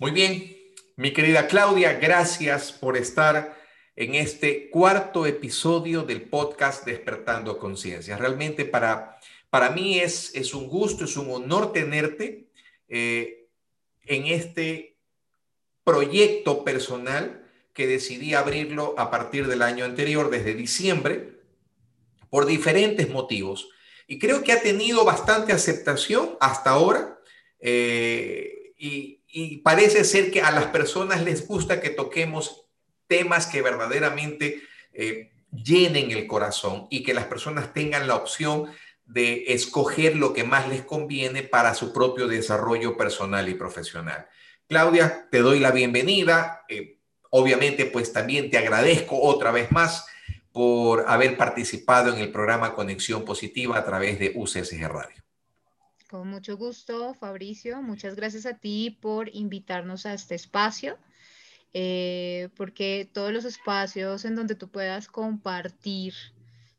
[0.00, 0.56] Muy bien,
[0.96, 3.60] mi querida Claudia, gracias por estar
[3.96, 8.16] en este cuarto episodio del podcast Despertando Conciencia.
[8.16, 12.48] Realmente para, para mí es, es un gusto, es un honor tenerte
[12.88, 13.50] eh,
[14.06, 14.96] en este
[15.84, 21.42] proyecto personal que decidí abrirlo a partir del año anterior, desde diciembre,
[22.30, 23.68] por diferentes motivos.
[24.06, 27.18] Y creo que ha tenido bastante aceptación hasta ahora.
[27.58, 32.66] Eh, y, y parece ser que a las personas les gusta que toquemos
[33.06, 34.62] temas que verdaderamente
[34.92, 38.70] eh, llenen el corazón y que las personas tengan la opción
[39.04, 44.28] de escoger lo que más les conviene para su propio desarrollo personal y profesional.
[44.68, 46.64] Claudia, te doy la bienvenida.
[46.68, 46.98] Eh,
[47.30, 50.06] obviamente, pues también te agradezco otra vez más
[50.52, 55.16] por haber participado en el programa Conexión Positiva a través de UCSG Radio.
[56.10, 57.80] Con mucho gusto, Fabricio.
[57.82, 60.98] Muchas gracias a ti por invitarnos a este espacio,
[61.72, 66.14] eh, porque todos los espacios en donde tú puedas compartir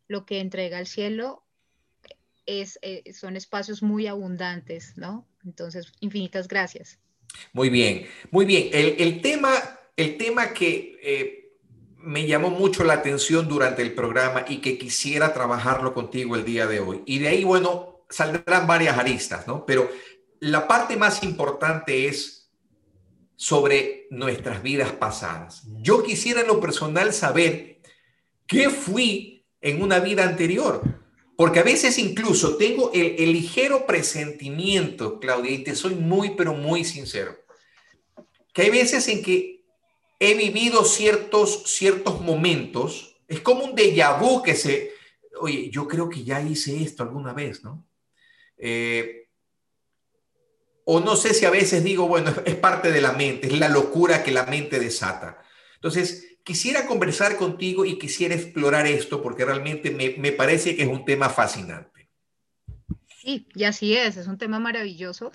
[0.10, 1.46] lo que entrega el cielo
[2.46, 5.26] es, eh, son espacios muy abundantes, ¿no?
[5.46, 7.00] Entonces, infinitas gracias.
[7.54, 8.70] Muy bien, muy bien.
[8.74, 9.50] El, tema,
[9.96, 11.54] el tema que eh,
[11.96, 16.68] me llamó mucho la atención durante el programa y que quisiera trabajarlo contigo el día
[16.68, 17.02] de hoy.
[17.06, 19.66] Y de ahí, bueno, saldrán varias aristas, ¿no?
[19.66, 19.90] Pero
[20.40, 22.42] la parte más importante es
[23.36, 25.64] sobre nuestras vidas pasadas.
[25.82, 27.82] Yo quisiera en lo personal saber
[28.46, 30.84] qué fui en una vida anterior,
[31.36, 36.84] porque a veces incluso tengo el, ligero presentimiento, Claudia, y te soy muy, pero muy
[36.84, 37.36] sincero,
[38.54, 39.64] que hay veces en que
[40.20, 44.92] he vivido ciertos, ciertos momentos, es como un déjà vu que se,
[45.40, 47.84] oye, yo creo que ya hice esto alguna vez, ¿no?
[48.62, 49.28] Eh,
[50.86, 53.70] o no sé si a veces digo, bueno, es parte de la mente, es la
[53.70, 55.42] locura que la mente desata.
[55.76, 60.90] Entonces, quisiera conversar contigo y quisiera explorar esto porque realmente me, me parece que es
[60.90, 62.10] un tema fascinante.
[63.22, 65.32] Sí, y así es, es un tema maravilloso.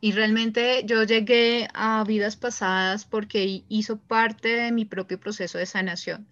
[0.00, 5.66] Y realmente yo llegué a vidas pasadas porque hizo parte de mi propio proceso de
[5.66, 6.28] sanación.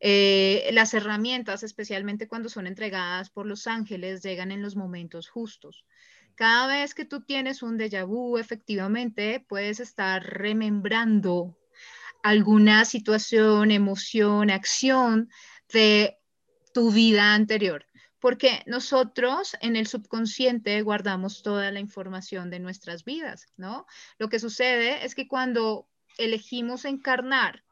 [0.00, 5.84] Eh, las herramientas, especialmente cuando son entregadas por los ángeles, llegan en los momentos justos.
[6.34, 11.56] Cada vez que tú tienes un déjà vu, efectivamente, puedes estar remembrando
[12.22, 15.30] alguna situación, emoción, acción
[15.72, 16.18] de
[16.74, 17.86] tu vida anterior.
[18.18, 23.86] Porque nosotros en el subconsciente guardamos toda la información de nuestras vidas, ¿no?
[24.18, 27.62] Lo que sucede es que cuando elegimos encarnar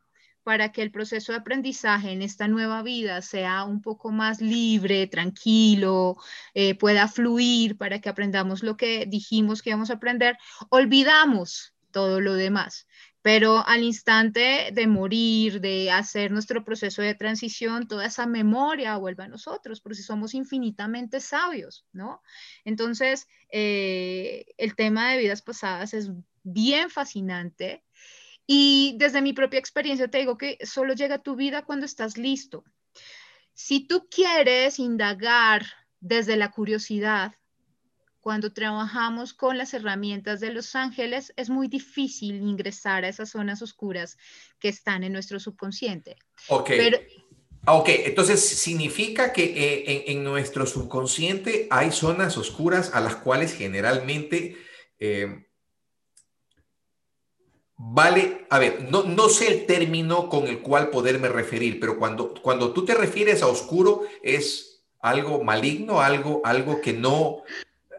[0.44, 5.06] para que el proceso de aprendizaje en esta nueva vida sea un poco más libre,
[5.06, 6.16] tranquilo,
[6.54, 10.36] eh, pueda fluir, para que aprendamos lo que dijimos que íbamos a aprender,
[10.68, 12.86] olvidamos todo lo demás.
[13.22, 19.24] Pero al instante de morir, de hacer nuestro proceso de transición, toda esa memoria vuelve
[19.24, 22.20] a nosotros, porque somos infinitamente sabios, ¿no?
[22.66, 26.10] Entonces, eh, el tema de vidas pasadas es
[26.42, 27.83] bien fascinante
[28.46, 32.16] y desde mi propia experiencia te digo que solo llega a tu vida cuando estás
[32.18, 32.64] listo.
[33.54, 35.64] Si tú quieres indagar
[36.00, 37.34] desde la curiosidad,
[38.20, 43.60] cuando trabajamos con las herramientas de los ángeles, es muy difícil ingresar a esas zonas
[43.60, 44.16] oscuras
[44.58, 46.16] que están en nuestro subconsciente.
[46.48, 46.70] Ok.
[47.66, 53.54] Ah, ok, entonces significa que eh, en, nuestro subconsciente hay zonas oscuras a las cuales
[53.54, 54.56] generalmente
[54.98, 55.46] eh,
[57.76, 62.34] Vale, a ver, no, no sé el término con el cual poderme referir, pero cuando,
[62.34, 67.42] cuando tú te refieres a oscuro, ¿es algo maligno, algo, algo que no...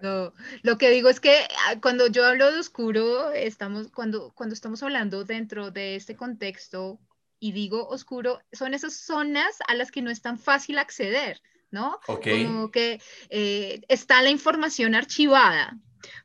[0.01, 4.53] No, lo que digo es que ah, cuando yo hablo de oscuro, estamos, cuando, cuando
[4.53, 6.99] estamos hablando dentro de este contexto
[7.39, 11.99] y digo oscuro, son esas zonas a las que no es tan fácil acceder, ¿no?
[12.05, 15.77] Como que eh, está la información archivada,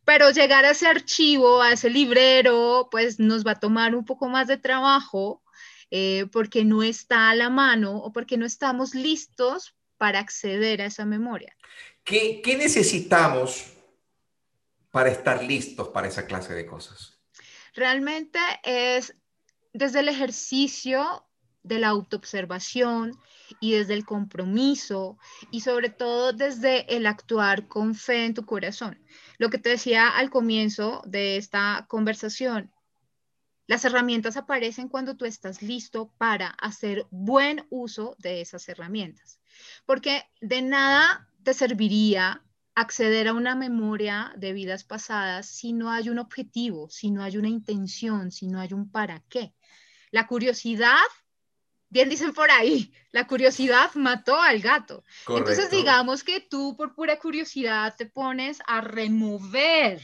[0.05, 4.29] pero llegar a ese archivo, a ese librero, pues nos va a tomar un poco
[4.29, 5.43] más de trabajo
[5.91, 10.87] eh, porque no está a la mano o porque no estamos listos para acceder a
[10.87, 11.55] esa memoria.
[12.05, 13.73] ¿Qué, qué necesitamos
[14.91, 17.21] para estar listos para esa clase de cosas?
[17.75, 19.15] Realmente es
[19.73, 21.25] desde el ejercicio
[21.63, 23.19] de la autoobservación
[23.61, 25.19] y desde el compromiso
[25.51, 28.99] y sobre todo desde el actuar con fe en tu corazón.
[29.39, 32.73] Lo que te decía al comienzo de esta conversación,
[33.67, 39.39] las herramientas aparecen cuando tú estás listo para hacer buen uso de esas herramientas,
[39.87, 42.43] porque de nada te serviría
[42.75, 47.37] acceder a una memoria de vidas pasadas si no hay un objetivo, si no hay
[47.37, 49.55] una intención, si no hay un para qué.
[50.11, 50.97] La curiosidad,
[51.91, 55.05] bien dicen por ahí, la curiosidad mató al gato.
[55.29, 60.01] Entonces digamos que tú por pura curiosidad te pones a remover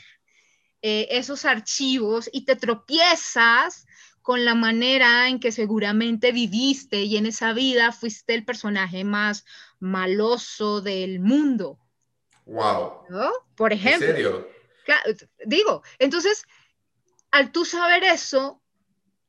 [0.83, 3.87] eh, esos archivos y te tropiezas
[4.21, 9.45] con la manera en que seguramente viviste y en esa vida fuiste el personaje más
[9.79, 11.79] maloso del mundo.
[12.45, 13.03] Wow.
[13.55, 14.09] Por ejemplo.
[14.09, 14.49] ¿En serio?
[15.45, 16.45] Digo, entonces,
[17.31, 18.61] al tú saber eso,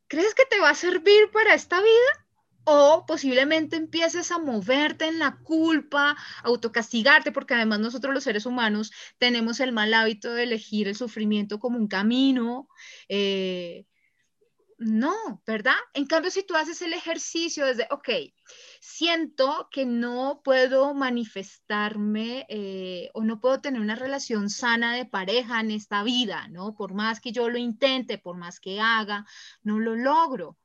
[0.08, 2.27] ¿crees que te va a servir para esta vida?
[2.70, 8.92] O posiblemente empieces a moverte en la culpa, autocastigarte, porque además nosotros los seres humanos
[9.18, 12.68] tenemos el mal hábito de elegir el sufrimiento como un camino.
[13.08, 13.86] Eh,
[14.80, 15.76] no, ¿verdad?
[15.94, 18.10] En cambio, si tú haces el ejercicio desde, ok,
[18.82, 25.62] siento que no puedo manifestarme eh, o no puedo tener una relación sana de pareja
[25.62, 26.76] en esta vida, ¿no?
[26.76, 29.26] Por más que yo lo intente, por más que haga,
[29.64, 30.58] no lo logro.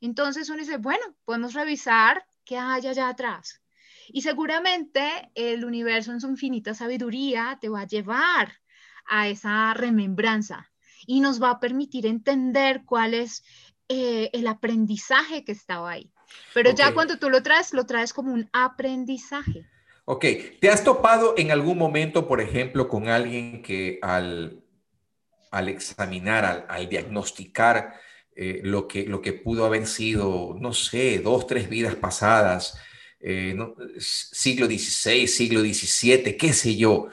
[0.00, 3.60] Entonces uno dice, bueno, podemos revisar qué hay allá atrás.
[4.08, 8.52] Y seguramente el universo en su infinita sabiduría te va a llevar
[9.06, 10.70] a esa remembranza,
[11.06, 13.42] y nos va a permitir entender cuál es
[13.88, 16.12] eh, el aprendizaje que estaba ahí.
[16.52, 19.64] Pero ya cuando tú lo traes, lo traes como un aprendizaje.
[20.04, 20.24] Ok,
[20.60, 24.62] ¿te has topado en algún momento, por ejemplo, con alguien que al,
[25.50, 27.94] al examinar, al, diagnosticar
[28.38, 32.78] eh, lo, que, lo que pudo haber sido, no sé, dos, tres vidas pasadas,
[33.20, 33.56] eh,
[33.98, 37.08] siglo XVI, siglo XVII, qué sé yo,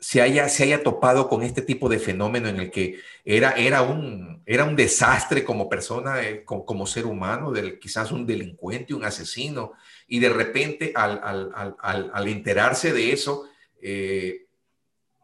[0.00, 3.82] se haya, se haya topado con este tipo de fenómeno en el que era, era,
[3.82, 9.04] un, era un desastre como persona, eh, como, ser humano, del, quizás un delincuente, un
[9.04, 9.72] asesino,
[10.08, 13.44] y de repente al, al, enterarse de eso,
[13.82, 14.46] eh,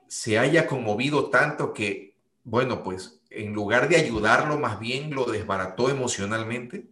[0.09, 2.15] se haya conmovido tanto que,
[2.45, 6.87] bueno, pues en lugar de ayudarlo, más bien lo desbarató emocionalmente.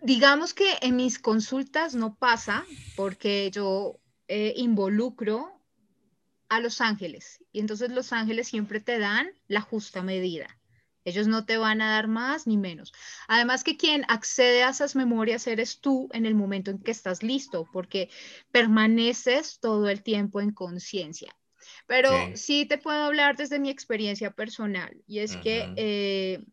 [0.00, 2.64] Digamos que en mis consultas no pasa
[2.96, 3.98] porque yo
[4.28, 5.58] eh, involucro
[6.48, 7.44] a los ángeles.
[7.52, 10.46] Y entonces los ángeles siempre te dan la justa medida.
[11.04, 12.92] Ellos no te van a dar más ni menos.
[13.28, 17.22] Además que quien accede a esas memorias eres tú en el momento en que estás
[17.22, 18.10] listo, porque
[18.52, 21.34] permaneces todo el tiempo en conciencia.
[21.88, 22.66] Pero sí.
[22.66, 26.44] te puedo hablar desde mi experiencia personal y es que eh,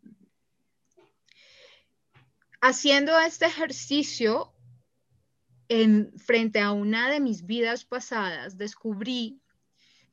[2.61, 4.53] haciendo este ejercicio
[5.67, 9.41] en, frente a una de mis vidas pasadas, descubrí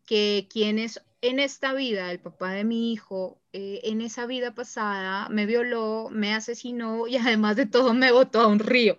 [0.06, 5.28] que quienes en esta vida, el papá de mi hijo, eh, en esa vida pasada
[5.28, 8.98] me violó, me asesinó y además de todo me botó a un río.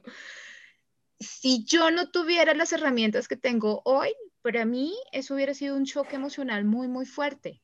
[1.19, 5.85] Si yo no tuviera las herramientas que tengo hoy, para mí eso hubiera sido un
[5.85, 7.61] choque emocional muy, muy fuerte,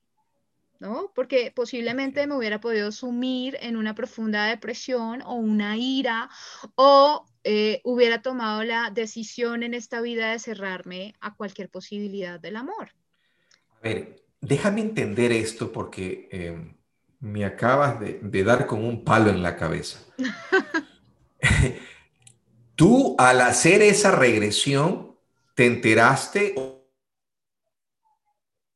[0.80, 1.12] ¿no?
[1.14, 6.30] Porque posiblemente me hubiera podido sumir en una profunda depresión o una ira
[6.76, 12.56] o eh, hubiera tomado la decisión en esta vida de cerrarme a cualquier posibilidad del
[12.56, 12.92] amor.
[13.78, 16.78] A ver, déjame entender esto porque em,
[17.20, 20.00] me acabas de, dar con un palo en la cabeza.
[22.76, 25.09] Tú al hacer esa regresión,
[25.60, 26.56] ¿te enteraste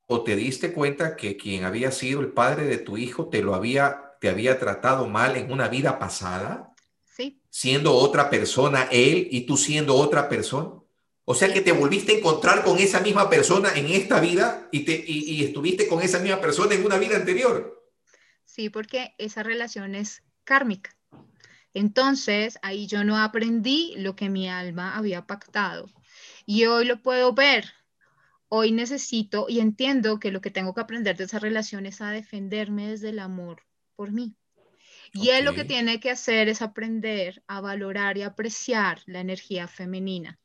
[0.05, 3.55] o, te diste cuenta que quien había sido el padre de tu hijo te lo
[3.55, 6.75] había, te había tratado mal en una vida pasada?
[7.05, 7.39] Sí.
[7.49, 10.71] Siendo otra persona él y tú siendo otra persona.
[11.23, 14.83] O sea que te volviste a encontrar con esa misma persona en esta vida y,
[14.83, 17.81] te, y, estuviste con esa misma persona en una vida anterior.
[18.43, 20.93] Sí, porque esa relación es kármica.
[21.73, 25.89] Entonces, ahí yo no aprendí lo que mi alma había pactado.
[26.45, 27.65] Y hoy lo puedo ver.
[28.49, 32.11] Hoy necesito y entiendo que lo que tengo que aprender de esa relación es a
[32.11, 33.63] defenderme desde el amor
[33.95, 34.35] por mí.
[35.11, 39.67] Y él lo que tiene que hacer es aprender a valorar y apreciar la energía
[39.67, 40.39] femenina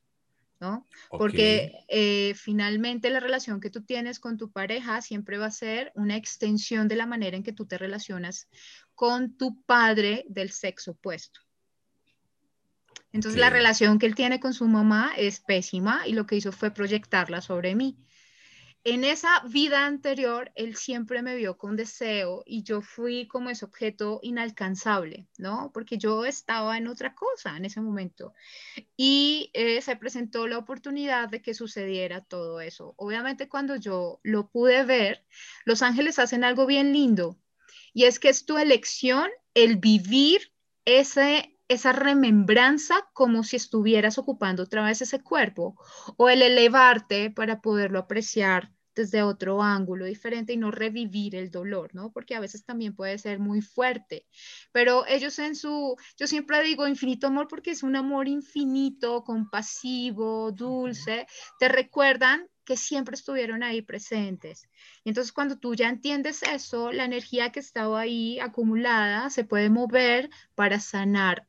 [0.61, 0.85] ¿no?
[1.11, 5.93] Porque eh, finalmente la relación que tú tienes con tu pareja siempre va a ser
[5.95, 8.49] una extensión de la manera en que tú te relacionas
[8.95, 11.41] con tu padre del sexo opuesto.
[13.13, 16.53] Entonces la relación que él tiene con su mamá es pésima y lo que hizo
[16.53, 17.97] fue proyectarla sobre mí
[18.85, 23.65] en esa vida anterior, él siempre me vio con deseo y yo fui como ese
[23.65, 25.71] objeto inalcanzable, ¿no?
[25.75, 28.33] Porque yo estaba en otra cosa en ese momento.
[28.97, 32.95] Y eh, se presentó la oportunidad de que sucediera todo eso.
[32.97, 35.23] Obviamente cuando yo lo pude ver,
[35.65, 37.39] los ángeles hacen algo bien lindo
[37.93, 40.53] y es que es tu elección el vivir
[40.85, 45.77] ese esa remembranza como si estuvieras ocupando otra vez ese cuerpo
[46.17, 51.95] o el elevarte para poderlo apreciar desde otro ángulo diferente y no revivir el dolor,
[51.95, 52.11] ¿no?
[52.11, 54.27] Porque a veces también puede ser muy fuerte.
[54.73, 60.51] Pero ellos en su, yo siempre digo infinito amor porque es un amor infinito, compasivo,
[60.51, 61.29] dulce,
[61.61, 64.69] te recuerdan que siempre estuvieron ahí presentes.
[65.05, 69.71] Y entonces cuando tú ya entiendes eso, la energía que estaba ahí acumulada se puede
[69.71, 71.47] mover para sanar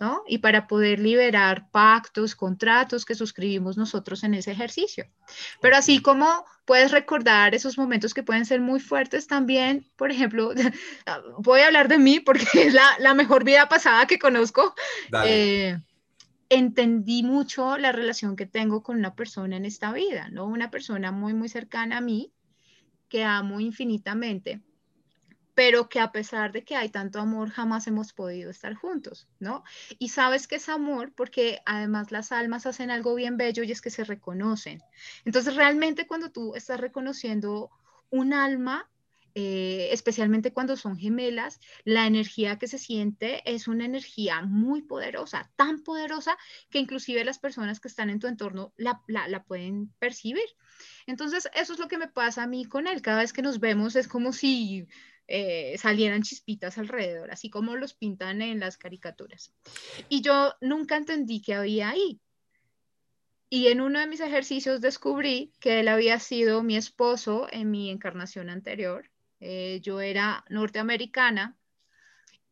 [0.00, 0.22] ¿no?
[0.26, 5.06] Y para poder liberar pactos, contratos que suscribimos nosotros en ese ejercicio.
[5.60, 10.54] Pero así como puedes recordar esos momentos que pueden ser muy fuertes también, por ejemplo,
[11.38, 14.74] voy a hablar de mí porque es la, mejor vida pasada que conozco.
[15.26, 15.78] Eh,
[16.48, 20.46] entendí mucho la relación que tengo con una persona en esta vida, ¿no?
[20.46, 22.32] Una persona muy, muy cercana a mí,
[23.10, 24.62] que amo infinitamente
[25.60, 29.62] pero que a pesar de que hay tanto amor, jamás hemos podido estar juntos, ¿no?
[29.98, 33.82] Y sabes que es amor porque además las almas hacen algo bien bello y es
[33.82, 34.80] que se reconocen.
[35.26, 37.70] Entonces, realmente cuando tú estás reconociendo
[38.08, 38.88] un alma,
[39.34, 45.50] eh, especialmente cuando son gemelas, la energía que se siente es una energía muy poderosa,
[45.56, 46.38] tan poderosa
[46.70, 50.48] que inclusive las personas que están en tu entorno la, la, la, pueden percibir.
[51.06, 53.02] Entonces, eso es lo que me pasa a mí con él.
[53.02, 54.88] Cada vez que nos vemos es como si
[55.32, 59.54] eh, salieran chispitas alrededor, así como los pintan en las caricaturas.
[60.08, 62.20] Y yo nunca entendí qué había ahí.
[63.48, 67.90] Y en uno de mis ejercicios descubrí que él había sido mi esposo en mi
[67.90, 69.08] encarnación anterior.
[69.38, 71.56] Eh, yo era norteamericana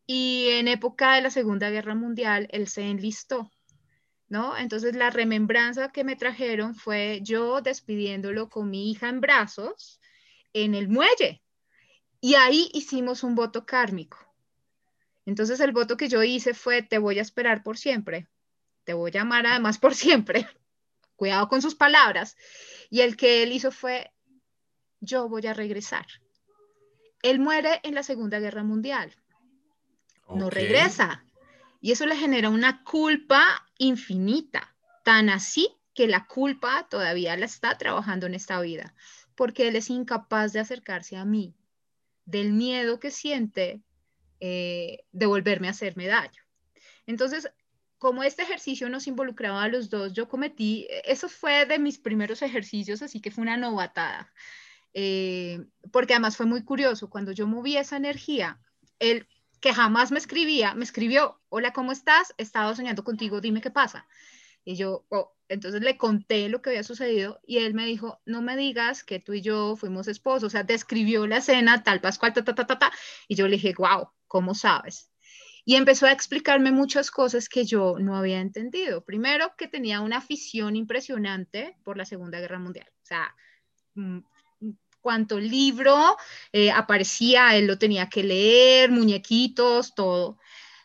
[0.07, 3.51] y en época de la Segunda Guerra Mundial él se enlistó.
[4.29, 4.55] ¿No?
[4.55, 9.99] Entonces la remembranza que me trajeron fue yo despidiéndolo con mi hija en brazos
[10.53, 11.41] en el muelle,
[12.21, 14.17] y ahí hicimos un voto kármico.
[15.25, 18.27] Entonces el voto que yo hice fue, te voy a esperar por siempre,
[18.83, 20.47] te voy a amar además por siempre.
[21.15, 22.37] Cuidado con sus palabras.
[22.89, 24.11] Y el que él hizo fue,
[25.01, 26.07] yo voy a regresar.
[27.21, 29.13] Él muere en la Segunda Guerra Mundial.
[30.29, 31.23] No regresa.
[31.81, 33.45] Y eso le genera una culpa
[33.77, 38.93] infinita, tan así que la culpa todavía la está trabajando en esta vida,
[39.35, 41.55] porque él es incapaz de acercarse a mí,
[42.29, 43.81] del miedo que siente
[44.39, 46.41] eh, de volverme a hacerme daño.
[47.05, 47.51] Entonces,
[47.97, 52.41] como este ejercicio nos involucraba a los dos, yo cometí, eso fue de mis primeros
[52.41, 54.31] ejercicios, así que fue una novatada,
[54.93, 58.59] eh, porque además fue muy curioso, cuando yo moví esa energía,
[58.99, 59.27] él
[59.59, 62.33] que jamás me escribía, me escribió, hola, ¿cómo estás?
[62.37, 64.07] He estado soñando contigo, dime qué pasa.
[64.63, 68.41] Y yo, oh, entonces le conté lo que había sucedido y él me dijo, no
[68.41, 72.33] me digas que tú y yo fuimos esposos, o sea, describió la escena tal pascual,
[72.33, 72.91] ta, ta, ta, ta, ta,
[73.27, 75.09] y yo le dije, wow, ¿cómo sabes?
[75.65, 79.03] Y empezó a explicarme muchas cosas que yo no había entendido.
[79.03, 82.87] Primero, que tenía una afición impresionante por la Segunda Guerra Mundial.
[82.89, 83.35] O sea,
[83.95, 84.19] mm,
[85.01, 86.17] cuanto libro
[86.51, 90.37] eh, aparecía, él lo tenía que leer, muñequitos, todo.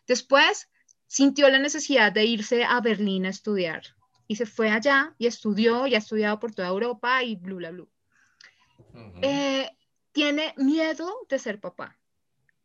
[0.07, 0.69] Después,
[1.07, 3.83] sintió la necesidad de irse a Berlín a estudiar
[4.27, 7.71] y se fue allá y estudió y ha estudiado por toda Europa y bla, bla,
[7.71, 7.85] bla.
[9.23, 9.71] Eh,
[10.13, 11.99] tiene miedo de ser papá.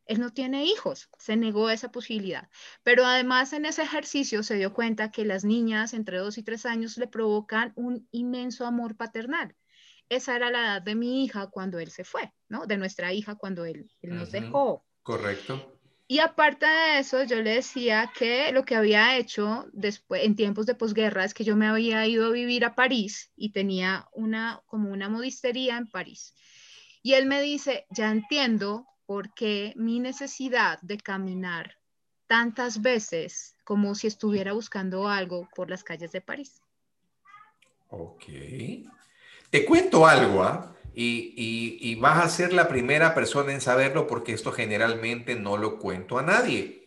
[0.06, 2.50] Él no tiene hijos, se negó esa posibilidad.
[2.82, 6.66] Pero además en ese ejercicio se dio cuenta que las niñas entre dos y tres
[6.66, 9.56] años le provocan un inmenso amor paternal.
[10.10, 12.66] Esa era la edad de mi hija cuando él se fue, ¿no?
[12.66, 14.84] De nuestra hija cuando él, nos dejó.
[15.04, 15.79] Correcto.
[16.12, 20.66] Y aparte de eso, yo le decía que lo que había hecho después, en tiempos
[20.66, 24.64] de posguerra, es que yo me había ido a vivir a París y tenía una,
[24.66, 26.34] como una modistería en París.
[27.04, 31.78] Y él me dice, ya entiendo por qué mi necesidad de caminar
[32.26, 36.60] tantas veces como si estuviera buscando algo por las calles de París.
[37.90, 38.24] Ok.
[39.52, 40.76] Te cuento algo, ¿ah?
[41.02, 46.18] Y, vas a ser la primera persona en saberlo porque esto generalmente no lo cuento
[46.18, 46.84] a nadie.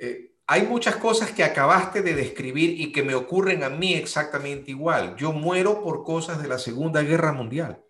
[0.00, 4.70] Eh, hay muchas cosas que acabaste de describir y que me ocurren a mí exactamente
[4.70, 5.16] igual.
[5.16, 7.82] Yo muero por cosas de la Segunda Guerra Mundial.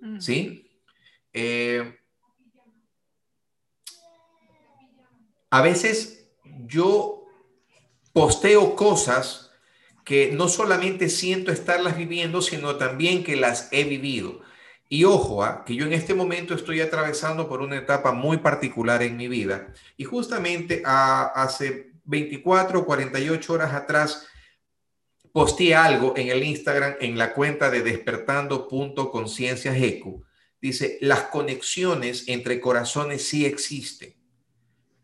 [0.00, 0.20] Mm.
[0.20, 0.70] ¿Sí?
[1.32, 1.98] Eh,
[5.50, 6.28] a veces
[6.66, 7.26] yo
[8.12, 9.52] posteo cosas
[10.04, 14.40] que no solamente siento estarlas viviendo, sino también que las he vivido.
[14.88, 15.64] Y ojo, ¿ah?
[15.66, 19.74] que yo en este momento estoy atravesando por una etapa muy particular en mi vida.
[19.96, 24.28] Y justamente hace 24 o 48 horas atrás
[25.32, 30.24] posteé algo en el Instagram en la cuenta de despertando.concienciasecu.
[30.60, 34.14] Dice, las conexiones entre corazones sí existen.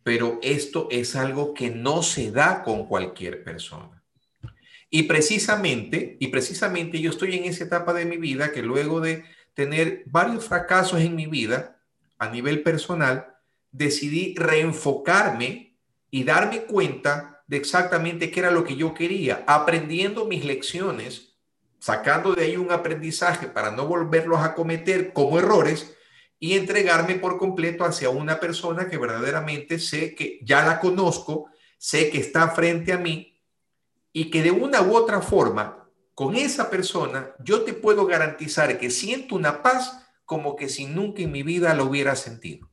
[0.05, 4.03] pero esto es algo que no se da con cualquier persona.
[4.91, 9.25] Y precisamente, y precisamente yo estoy en esa etapa de mi vida que luego de
[9.55, 11.81] tener varios fracasos en mi vida
[12.19, 13.37] a nivel personal,
[13.71, 15.77] decidí reenfocarme
[16.11, 21.37] y darme cuenta de exactamente qué era lo que yo quería, aprendiendo mis lecciones,
[21.79, 25.97] sacando de ahí un aprendizaje para no volverlos a cometer como errores
[26.39, 32.11] y entregarme por completo hacia una persona que verdaderamente sé que ya la conozco, sé
[32.11, 33.41] que está frente a mí
[34.13, 35.82] y que de una u otra forma,
[36.15, 41.23] con esa persona, yo te puedo garantizar que siento una paz como que si nunca
[41.23, 42.71] en mi vida lo hubiera sentido.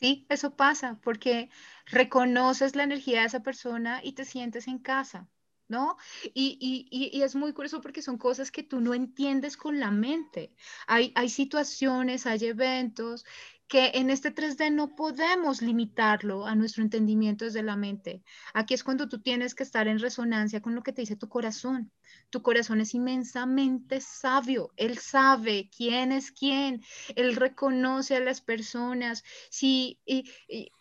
[0.00, 1.48] Sí, eso pasa porque
[1.86, 5.28] reconoces la energía de esa persona y te sientes en casa.
[5.68, 5.96] ¿no?
[6.34, 10.52] Y, es muy curioso porque son cosas que tú no entiendes con la mente.
[10.86, 13.24] Hay, hay situaciones, hay eventos
[13.72, 18.22] que en este 3D no podemos limitarlo a nuestro entendimiento desde la mente.
[18.52, 21.30] Aquí es cuando tú tienes que estar en resonancia con lo que te dice tu
[21.30, 21.90] corazón.
[22.28, 24.74] Tu corazón es inmensamente sabio.
[24.76, 26.82] Él sabe quién es quién.
[27.16, 29.24] Él reconoce a las personas.
[29.48, 30.30] Sí, y,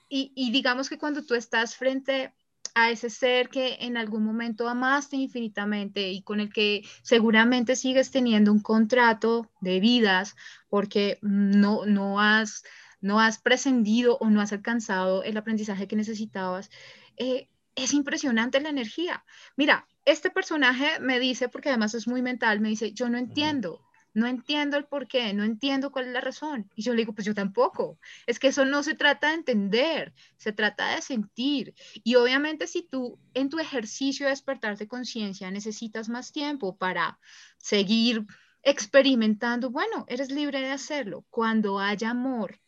[0.10, 2.34] y digamos que cuando tú estás frente
[2.74, 8.12] a ese ser que en algún momento amaste infinitamente y con el que seguramente sigues
[8.12, 10.36] teniendo un contrato de vidas
[10.70, 12.64] porque no, no, has,
[13.02, 16.70] no has prescindido o no has alcanzado el aprendizaje que necesitabas.
[17.18, 19.24] Eh, es impresionante la energía.
[19.58, 23.82] Mira, este personaje me dice, porque además es muy mental, me dice, yo no entiendo
[24.14, 26.70] no entiendo el por qué, no entiendo cuál es la razón.
[26.76, 28.00] Y yo le digo, pues yo tampoco.
[28.28, 31.74] Es que eso no se trata de entender, se trata de sentir.
[32.04, 37.20] Y obviamente si tú en tu ejercicio de despertar de conciencia necesitas más tiempo para
[37.58, 38.26] seguir
[38.64, 41.26] experimentando, bueno, eres libre de hacerlo.
[41.30, 42.60] Cuando haya amor,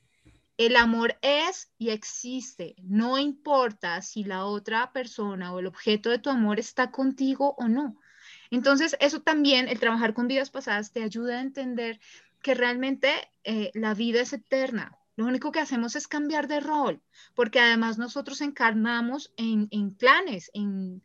[0.57, 2.75] el amor es y existe.
[2.81, 7.67] No importa si la otra persona o el objeto de tu amor está contigo o
[7.67, 7.97] no.
[8.51, 11.99] Entonces, eso también, el trabajar con vidas pasadas, te ayuda a entender
[12.41, 13.11] que realmente
[13.43, 14.97] eh, la vida es eterna.
[15.15, 17.01] Lo único que hacemos es cambiar de rol,
[17.35, 21.03] porque además nosotros encarnamos en, en planes, en,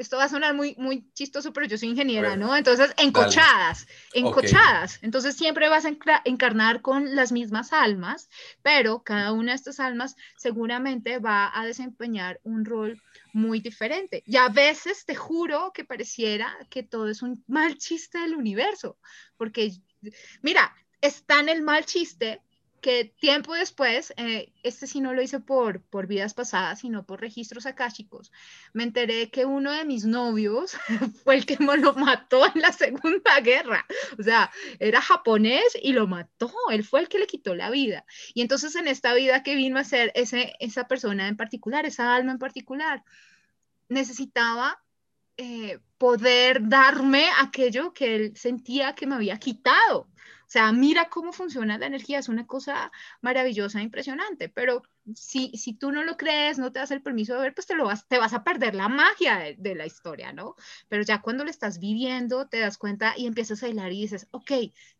[0.00, 2.56] esto va a sonar muy, muy chistoso, pero yo soy ingeniera, ¿no?
[2.56, 4.98] Entonces, encochadas, encochadas.
[5.02, 8.30] Entonces, siempre vas a encarnar con las mismas almas,
[8.62, 13.02] pero cada una de estas almas seguramente va a desempeñar un rol
[13.34, 14.22] muy diferente.
[14.24, 18.96] Y a veces te juro que pareciera que todo es un mal chiste del universo,
[19.36, 19.70] porque,
[20.40, 22.40] mira, está en el mal chiste
[22.80, 27.20] que tiempo después, eh, este sí no lo hice por, por vidas pasadas, sino por
[27.20, 28.32] registros akáshicos,
[28.72, 30.76] me enteré que uno de mis novios
[31.24, 33.86] fue el que me lo mató en la Segunda Guerra.
[34.18, 38.04] O sea, era japonés y lo mató, él fue el que le quitó la vida.
[38.34, 42.14] Y entonces en esta vida que vino a ser ese, esa persona en particular, esa
[42.14, 43.04] alma en particular,
[43.88, 44.82] necesitaba
[45.36, 50.08] eh, poder darme aquello que él sentía que me había quitado.
[50.50, 54.82] O sea, mira cómo funciona la energía, es una cosa maravillosa, impresionante, pero
[55.14, 57.76] si, si tú no lo crees, no te das el permiso de ver, pues te,
[57.76, 60.56] lo vas, te vas a perder la magia de, la historia, ¿no?
[60.88, 64.26] Pero ya cuando lo estás viviendo, te das cuenta y empiezas a hilar y dices,
[64.32, 64.50] ok,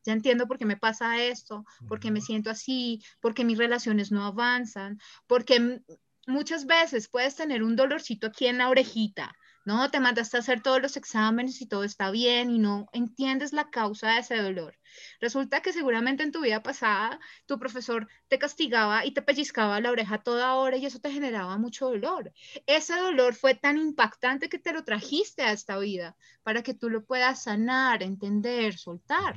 [0.04, 3.58] ya entiendo por qué me pasa esto, por qué me siento así, por qué mis
[3.58, 5.82] relaciones no avanzan, porque
[6.28, 9.34] muchas veces puedes tener un dolorcito aquí en la orejita,
[9.64, 9.90] ¿no?
[9.90, 13.70] Te mandaste a hacer todos los exámenes y todo está bien y no entiendes la
[13.70, 14.77] causa de ese dolor.
[15.20, 19.90] Resulta que seguramente en tu vida pasada tu profesor te castigaba y te pellizcaba la
[19.90, 22.33] oreja toda hora y eso te generaba mucho dolor.
[22.66, 26.90] Ese dolor fue tan impactante que te lo trajiste a esta vida para que tú
[26.90, 29.37] lo puedas sanar, entender, soltar.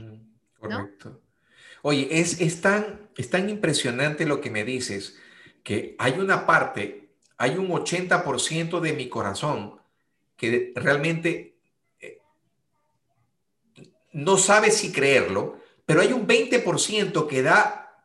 [0.60, 1.22] Correcto.
[1.82, 5.18] Oye, es, es, tan, es tan impresionante lo que me dices
[5.64, 9.83] que hay una parte, hay un 80% de mi corazón
[10.44, 11.56] que realmente
[12.02, 12.20] eh,
[14.12, 18.04] no sabe si creerlo, pero hay un 20% que da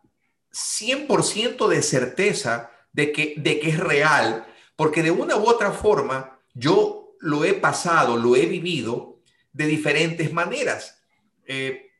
[0.52, 4.46] 100% de certeza de que, de que es real,
[4.76, 9.18] porque de una u otra forma yo lo he pasado, lo he vivido
[9.52, 11.02] de diferentes maneras.
[11.44, 11.90] Eh,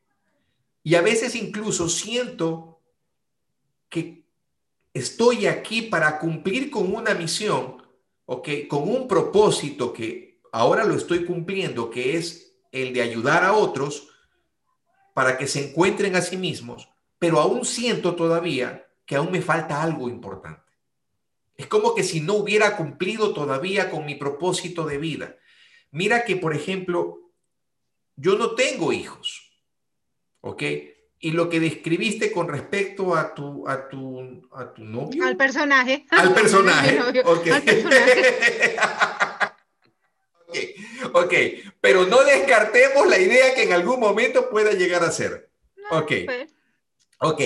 [0.84, 2.80] y a veces incluso siento
[3.88, 4.22] que
[4.94, 7.82] estoy aquí para cumplir con una misión.
[8.24, 14.08] Con un propósito que ahora lo estoy cumpliendo, que es el de ayudar a otros
[15.14, 19.82] para que se encuentren a sí mismos, pero aún siento todavía que aún me falta
[19.82, 20.72] algo importante.
[21.56, 25.36] Es como que si no hubiera cumplido todavía con mi propósito de vida.
[25.90, 27.32] Mira que, por ejemplo,
[28.16, 29.50] yo no tengo hijos,
[30.40, 30.62] ¿ok?
[31.20, 35.24] y lo que describiste con respecto a tu, a tu, a tu novio.
[35.24, 36.06] Al personaje.
[36.10, 37.00] Al personaje.
[37.24, 37.52] okay.
[37.52, 38.76] Al personaje.
[40.48, 41.34] ok, ok.
[41.80, 45.50] Pero no descartemos la idea que en algún momento pueda llegar a ser.
[45.90, 46.12] ok.
[46.26, 46.54] Pues.
[47.20, 47.40] Ok,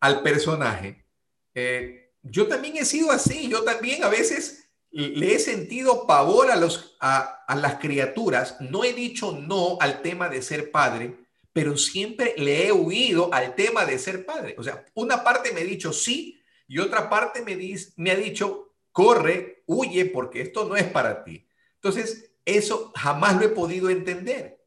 [0.00, 1.06] al personaje.
[1.54, 3.48] Eh, yo también he sido así.
[3.48, 8.56] Yo también a veces le he sentido pavor a, los, a, a las criaturas.
[8.60, 13.54] No he dicho no al tema de ser padre pero siempre le he huido al
[13.54, 14.56] tema de ser padre.
[14.58, 17.56] O sea, una parte me ha dicho sí y otra parte me,
[17.96, 21.46] me ha dicho corre, huye, porque esto no es para ti.
[21.76, 24.60] Entonces, eso jamás lo he podido entender.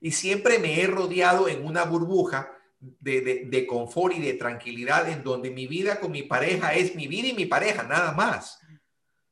[0.00, 5.22] Y siempre me he rodeado en una burbuja de, de, confort y de tranquilidad en
[5.22, 8.58] donde mi vida con mi pareja es mi vida y mi pareja, nada más.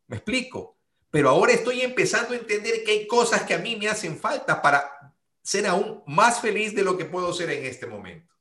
[0.07, 0.79] ¿Me explico?
[1.11, 4.63] Pero ahora estoy empezando a entender que hay cosas que a mí me hacen falta
[4.63, 4.89] para
[5.43, 8.33] ser aún más feliz de lo que puedo ser en este momento.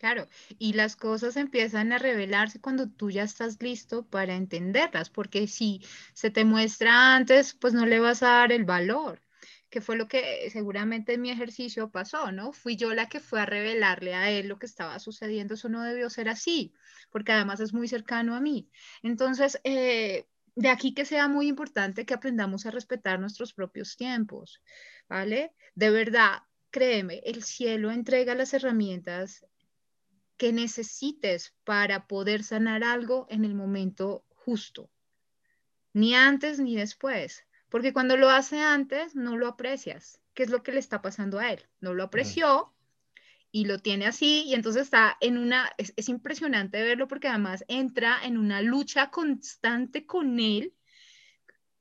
[0.00, 5.46] Claro, y las cosas empiezan a revelarse cuando tú ya estás listo para entenderlas, porque
[5.46, 5.82] si
[6.14, 9.20] se te muestra antes, pues no le vas a dar el valor,
[9.68, 12.52] que fue lo que seguramente en mi ejercicio pasó, ¿no?
[12.54, 15.82] Fui yo la que fue a revelarle a él lo que estaba sucediendo, eso no
[15.82, 16.72] debió ser así,
[17.10, 18.70] porque además es muy cercano a mí.
[19.02, 24.62] Entonces, eh, de aquí que sea muy importante que aprendamos a respetar nuestros propios tiempos,
[25.10, 25.52] ¿vale?
[25.74, 26.38] De verdad,
[26.70, 29.44] créeme, el cielo entrega las herramientas
[30.40, 34.90] que necesites para poder sanar algo en el momento justo,
[35.92, 40.18] ni antes ni después, porque cuando lo hace antes no lo aprecias.
[40.32, 41.68] ¿Qué es lo que le está pasando a él?
[41.82, 42.72] No lo apreció
[43.52, 47.62] y lo tiene así y entonces está en una, es, es impresionante verlo porque además
[47.68, 50.72] entra en una lucha constante con él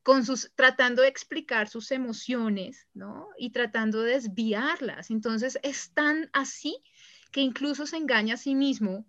[0.03, 3.29] con sus, tratando de explicar sus emociones, ¿no?
[3.37, 5.11] Y tratando de desviarlas.
[5.11, 6.83] Entonces es tan así
[7.31, 9.05] que incluso se engaña a sí mismo.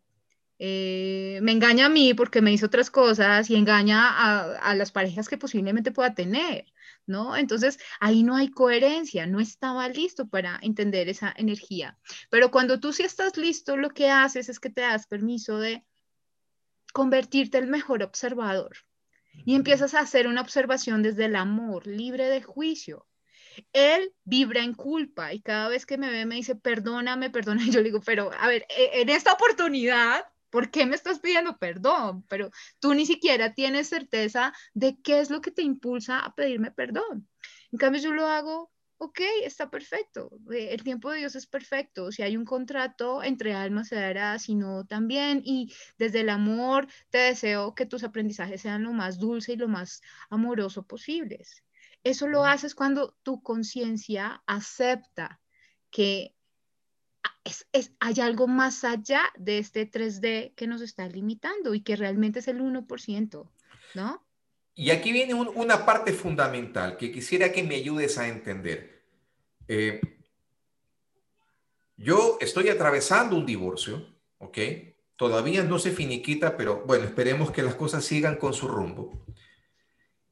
[0.59, 4.93] Eh, me engaña a mí porque me hizo otras cosas y engaña a, a, las
[4.93, 6.67] parejas que posiblemente pueda tener,
[7.07, 7.35] ¿no?
[7.35, 11.99] Entonces ahí no hay coherencia, no estaba listo para entender esa energía.
[12.29, 15.83] Pero cuando tú sí estás listo, lo que haces es que te das permiso de
[16.93, 18.77] convertirte el mejor observador,
[19.45, 23.07] y empiezas a hacer una observación desde el amor, libre de juicio.
[23.73, 27.71] Él vibra en culpa y cada vez que me ve me dice, perdóname, perdóname.
[27.71, 31.59] Yo le digo, pero a ver, e-, en esta oportunidad, ¿por qué me estás pidiendo
[31.59, 32.25] perdón?
[32.29, 36.71] Pero tú ni siquiera tienes certeza de qué es lo que te impulsa a pedirme
[36.71, 37.29] perdón.
[37.73, 38.71] En cambio, yo lo hago
[39.03, 43.55] ok, está perfecto, eh, el tiempo de Dios es perfecto, si hay un contrato entre
[43.55, 48.61] almas se dará, si no también, y desde el amor te deseo que tus aprendizajes
[48.61, 51.65] sean lo más dulce y lo más amoroso posibles.
[52.03, 55.41] Eso lo haces cuando tu conciencia acepta
[55.91, 56.35] que
[57.45, 62.39] es, hay algo más allá de este 3D que nos está limitando y que realmente
[62.39, 63.51] es el 1%,
[63.95, 64.27] ¿no?
[64.75, 69.05] Y aquí viene una parte fundamental que quisiera que me ayudes a entender.
[69.69, 70.01] Eh,
[71.97, 74.07] yo estoy atravesando un divorcio,
[74.39, 74.59] ¿ok?
[75.17, 79.27] Todavía no se finiquita, pero bueno, esperemos que las cosas sigan con su rumbo.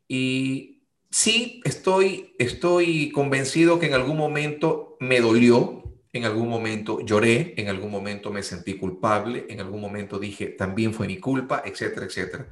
[0.07, 0.78] Y
[1.11, 7.69] sí, estoy, estoy convencido que en algún momento me dolió, en algún momento lloré, en
[7.69, 12.49] algún momento me sentí culpable, en algún momento dije, también fue mi culpa, etcétera, etcétera.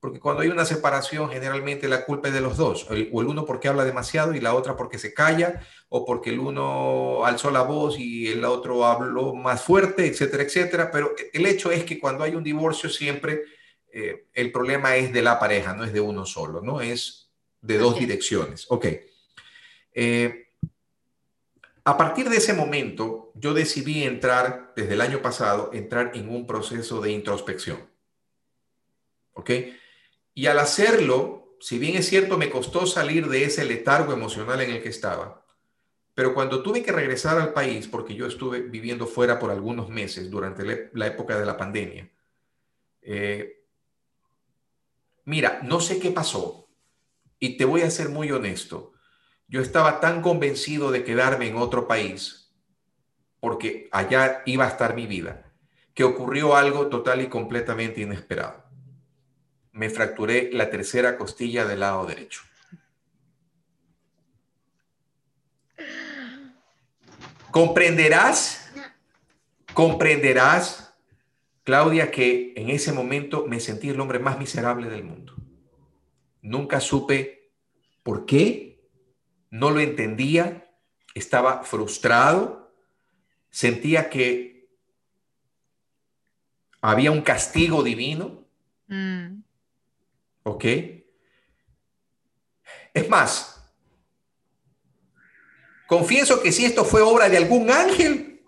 [0.00, 3.44] Porque cuando hay una separación, generalmente la culpa es de los dos, o el uno
[3.44, 7.62] porque habla demasiado y la otra porque se calla, o porque el uno alzó la
[7.62, 10.90] voz y el otro habló más fuerte, etcétera, etcétera.
[10.90, 13.42] Pero el hecho es que cuando hay un divorcio siempre
[13.92, 16.80] eh, el problema es de la pareja, no es de uno solo, ¿no?
[16.80, 17.30] Es
[17.62, 18.66] de dos direcciones.
[18.68, 18.86] Ok.
[19.94, 20.48] Eh,
[21.84, 26.46] a partir de ese momento, yo decidí entrar, desde el año pasado, entrar en un
[26.46, 27.88] proceso de introspección.
[29.32, 29.50] ¿Ok?
[30.34, 34.70] Y al hacerlo, si bien es cierto, me costó salir de ese letargo emocional en
[34.70, 35.44] el que estaba,
[36.14, 40.30] pero cuando tuve que regresar al país, porque yo estuve viviendo fuera por algunos meses
[40.30, 42.10] durante la época de la pandemia,
[43.00, 43.64] eh,
[45.24, 46.61] mira, no sé qué pasó,
[47.42, 48.92] y te voy a ser muy honesto,
[49.48, 52.54] yo estaba tan convencido de quedarme en otro país,
[53.40, 55.52] porque allá iba a estar mi vida,
[55.92, 58.62] que ocurrió algo total y completamente inesperado
[59.72, 62.42] me fracturé la tercera costilla del lado derecho.
[67.50, 68.70] Comprenderás,
[69.74, 70.94] comprenderás,
[71.64, 75.34] Claudia, que en ese momento me sentí el hombre más miserable del mundo.
[76.42, 77.50] Nunca supe
[78.02, 78.90] por qué,
[79.50, 80.70] no lo entendía,
[81.14, 82.74] estaba frustrado,
[83.50, 84.68] sentía que
[86.80, 88.44] había un castigo divino.
[88.88, 89.42] Mm.
[90.42, 90.64] ¿Ok?
[92.94, 93.72] Es más,
[95.86, 98.42] confieso que si esto fue obra de algún ángel,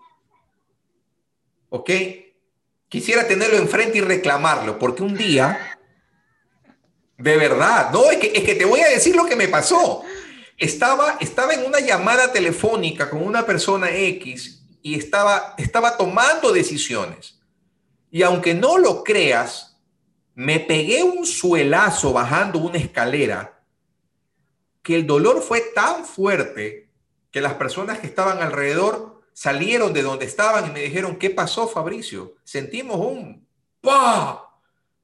[1.69, 1.89] ¿ok?
[2.89, 5.74] Quisiera tenerlo enfrente y reclamarlo, porque un día,
[7.17, 10.03] de verdad, no, es que, es que te voy a decir lo que me pasó.
[10.57, 17.39] Estaba, estaba en una llamada telefónica con una persona X y estaba, estaba tomando decisiones.
[18.11, 19.77] Y aunque no lo creas,
[20.33, 23.61] me pegué un suelazo bajando una escalera
[24.83, 26.89] que el dolor fue tan fuerte
[27.31, 31.67] que las personas que estaban alrededor salieron de donde estaban y me dijeron, ¿qué pasó,
[31.67, 32.35] Fabricio?
[32.43, 33.45] Sentimos un
[33.81, 34.44] ¡pa!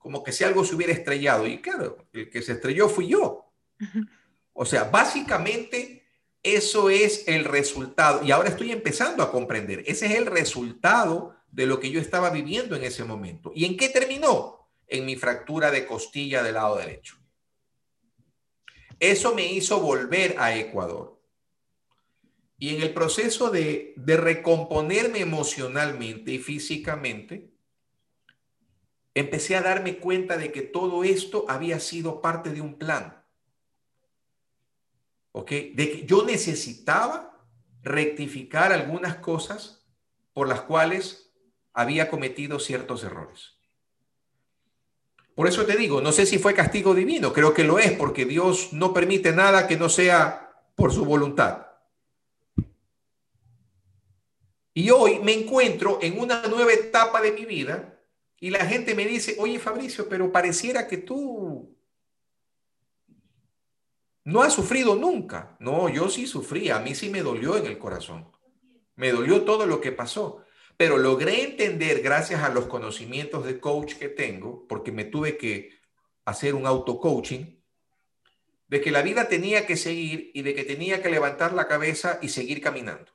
[0.02, 1.46] Como que si algo se hubiera estrellado.
[1.48, 3.54] Y claro, el que se estrelló fui yo.
[4.54, 6.02] O sea, básicamente
[6.44, 8.24] eso es el resultado.
[8.26, 9.84] Y ahora estoy empezando a comprender.
[9.86, 13.52] Ese es el resultado de lo que yo estaba viviendo en ese momento.
[13.54, 14.70] ¿Y en qué terminó?
[14.88, 17.18] En mi fractura de costilla del lado derecho.
[19.00, 21.20] Eso me hizo volver a Ecuador.
[22.58, 27.51] Y en el proceso de, de recomponerme emocionalmente y físicamente,
[29.14, 33.24] empecé a darme cuenta de que todo esto había sido parte de un plan.
[35.34, 35.50] ¿Ok?
[35.50, 37.40] De que yo necesitaba
[37.84, 39.86] rectificar algunas cosas
[40.34, 41.32] por las cuales
[41.74, 43.56] había cometido ciertos errores.
[45.36, 48.26] Por eso te digo, no sé si fue castigo divino, creo que lo es, porque
[48.26, 51.68] Dios no permite nada que no sea por su voluntad.
[54.74, 58.01] Y hoy me encuentro en una nueva etapa de mi vida
[58.42, 61.74] y la gente me dice, oye Fabricio, pero pareciera que tú
[64.26, 65.56] no has sufrido nunca.
[65.62, 68.30] No, yo sí sufrí, a mí sí me dolió en el corazón.
[68.96, 70.44] Me dolió todo lo que pasó
[70.82, 75.80] pero logré entender gracias a los conocimientos de coach que tengo, porque me tuve que
[76.26, 77.62] hacer un auto-coaching,
[78.68, 82.18] de que la vida tenía que seguir y de que tenía que levantar la cabeza
[82.24, 83.12] y seguir caminando.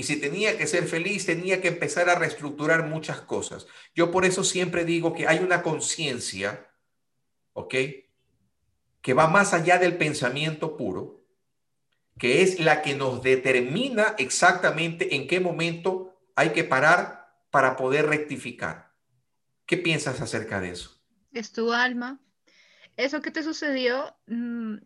[0.00, 3.66] Y si tenía que ser feliz, tenía que empezar a reestructurar muchas cosas.
[3.94, 6.72] Yo por eso siempre digo que hay una conciencia,
[7.52, 7.74] ¿ok?
[9.02, 11.22] Que va más allá del pensamiento puro,
[12.18, 18.06] que es la que nos determina exactamente en qué momento hay que parar para poder
[18.06, 18.94] rectificar.
[19.66, 20.98] ¿Qué piensas acerca de eso?
[21.34, 22.18] Es tu alma.
[22.96, 24.76] Eso que te sucedió, mm,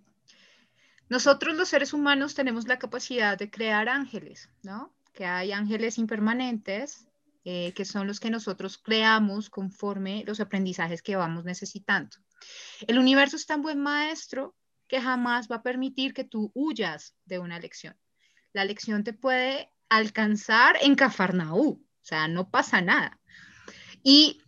[1.08, 4.92] nosotros los seres humanos tenemos la capacidad de crear ángeles, ¿no?
[5.14, 7.08] Que hay ángeles impermanentes,
[7.44, 12.16] eh, que son los que nosotros creamos conforme los aprendizajes que vamos necesitando.
[12.86, 14.54] El universo es tan buen maestro
[14.88, 17.96] que jamás va a permitir que tú huyas de una lección.
[18.52, 23.20] La lección te puede alcanzar en Cafarnaú, o sea, no pasa nada.
[24.02, 24.42] Y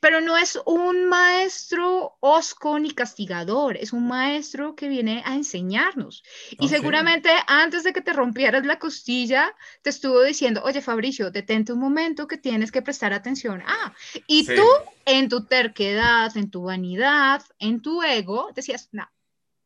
[0.00, 6.22] pero no es un maestro osco ni castigador, es un maestro que viene a enseñarnos.
[6.60, 11.72] Y seguramente antes de que te rompieras la costilla, te estuvo diciendo, oye Fabricio, detente
[11.72, 13.62] un momento que tienes que prestar atención.
[13.66, 13.94] Ah,
[14.26, 14.66] y tú
[15.06, 19.10] en tu terquedad, en tu vanidad, en tu ego, decías, no,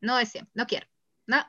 [0.00, 0.86] no deseo, no quiero,
[1.26, 1.44] no,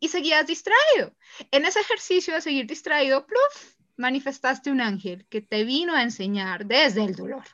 [0.00, 1.14] y seguías distraído.
[1.50, 6.66] En ese ejercicio de seguir distraído, pluf, manifestaste un ángel que te vino a enseñar
[6.66, 7.44] desde el dolor.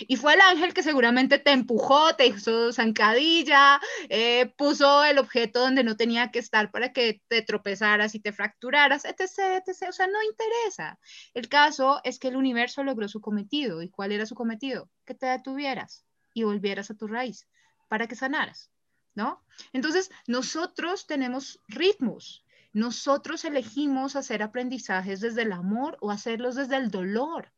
[0.00, 5.60] Y fue el ángel que seguramente te empujó, te hizo zancadilla, eh, puso el objeto
[5.60, 9.88] donde no tenía que estar para que te tropezaras y te fracturaras, etc, etc.
[9.88, 10.98] O sea, no interesa.
[11.34, 13.82] El caso es que el universo logró su cometido.
[13.82, 14.90] ¿Y cuál era su cometido?
[15.04, 17.46] Que te detuvieras y volvieras a tu raíz
[17.88, 18.70] para que sanaras.
[19.14, 19.42] ¿no?
[19.72, 22.44] Entonces, nosotros tenemos ritmos.
[22.72, 27.52] Nosotros elegimos hacer aprendizajes desde el amor o hacerlos desde el dolor.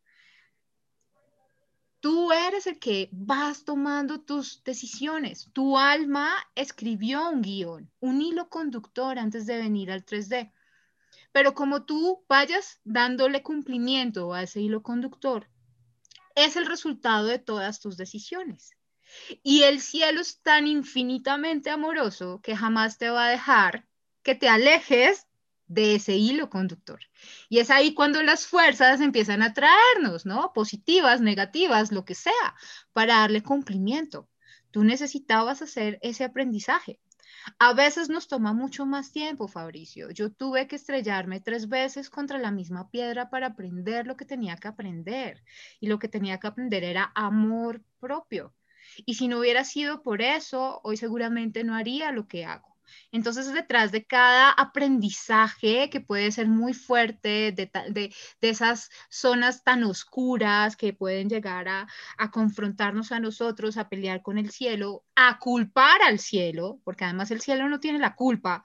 [2.02, 5.48] Tú eres el que vas tomando tus decisiones.
[5.52, 10.52] Tu alma escribió un guion, un hilo conductor antes de venir al 3D.
[11.30, 15.48] Pero como tú vayas dándole cumplimiento a ese hilo conductor,
[16.34, 18.72] es el resultado de todas tus decisiones.
[19.44, 23.86] Y el cielo es tan infinitamente amoroso que jamás te va a dejar
[24.24, 25.28] que te alejes
[25.72, 27.00] de ese hilo conductor.
[27.48, 30.52] Y es ahí cuando las fuerzas empiezan a traernos, ¿no?
[30.52, 32.54] Positivas, negativas, lo que sea,
[32.92, 34.28] para darle cumplimiento.
[34.70, 37.00] Tú necesitabas hacer ese aprendizaje.
[37.58, 40.10] A veces nos toma mucho más tiempo, Fabricio.
[40.10, 44.56] Yo tuve que estrellarme tres veces contra la misma piedra para aprender lo que tenía
[44.56, 45.42] que aprender.
[45.80, 48.54] Y lo que tenía que aprender era amor propio.
[49.06, 52.71] Y si no hubiera sido por eso, hoy seguramente no haría lo que hago.
[53.12, 59.84] Entonces, detrás de cada aprendizaje que puede ser muy fuerte, de, de, esas zonas tan
[59.84, 65.38] oscuras que pueden llegar a, a, confrontarnos a nosotros, a pelear con el cielo, a
[65.38, 68.62] culpar al cielo, porque además el cielo no tiene la culpa,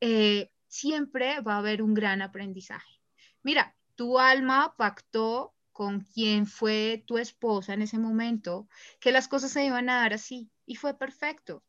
[0.00, 3.00] eh, siempre va a haber un gran aprendizaje.
[3.42, 8.68] Mira, tu alma pactó con quien fue tu esposa en ese momento,
[9.00, 11.62] que las cosas se iban a dar así y fue perfecto.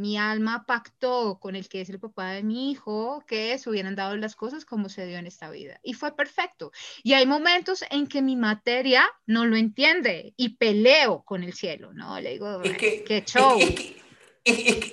[0.00, 3.94] Mi alma pactó con el que es el papá de mi hijo que se hubieran
[3.94, 6.72] dado las cosas como se dio en esta vida y fue perfecto.
[7.02, 11.92] Y hay momentos en que mi materia no lo entiende y peleo con el cielo,
[11.92, 12.18] ¿no?
[12.18, 13.58] Le digo, es que, qué show.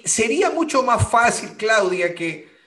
[0.04, 2.58] sería mucho más fácil, Claudia, que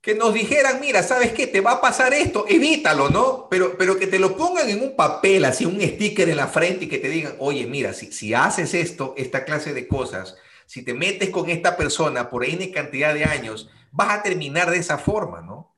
[0.00, 1.46] que nos dijeran, mira, ¿sabes qué?
[1.46, 3.46] Te va a pasar esto, evítalo, ¿no?
[3.48, 6.86] Pero, pero que te lo pongan en un papel, así un sticker en la frente
[6.86, 10.36] y que te digan, oye, mira, si, si haces esto, esta clase de cosas,
[10.72, 14.78] si te metes con esta persona por N cantidad de años, vas a terminar de
[14.78, 15.76] esa forma, ¿no?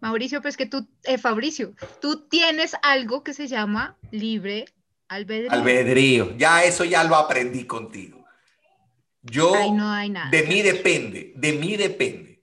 [0.00, 4.64] Mauricio, pues que tú, eh, Fabricio, tú tienes algo que se llama libre
[5.06, 5.52] albedrío.
[5.52, 8.24] Albedrío, ya eso ya lo aprendí contigo.
[9.22, 10.30] Yo, no hay nada.
[10.30, 12.42] de mí depende, de mí depende.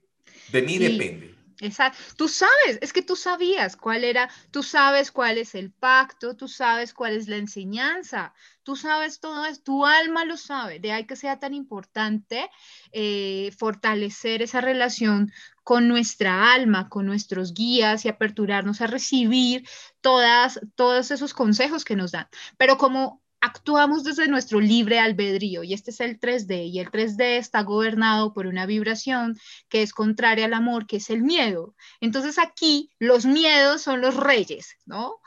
[0.52, 1.34] De mí depende.
[1.60, 1.98] Exacto.
[2.16, 6.48] Tú sabes, es que tú sabías cuál era, tú sabes cuál es el pacto, tú
[6.48, 10.80] sabes cuál es la enseñanza, tú sabes todo eso, tu alma lo sabe.
[10.80, 12.50] De ahí que sea tan importante
[12.92, 15.32] eh, fortalecer esa relación
[15.64, 19.66] con nuestra alma, con nuestros guías y aperturarnos a recibir
[20.02, 22.28] todas, todos esos consejos que nos dan.
[22.58, 27.38] Pero como actuamos desde nuestro libre albedrío y este es el 3D y el 3D
[27.38, 31.74] está gobernado por una vibración que es contraria al amor, que es el miedo.
[32.00, 35.20] Entonces aquí los miedos son los reyes, ¿no?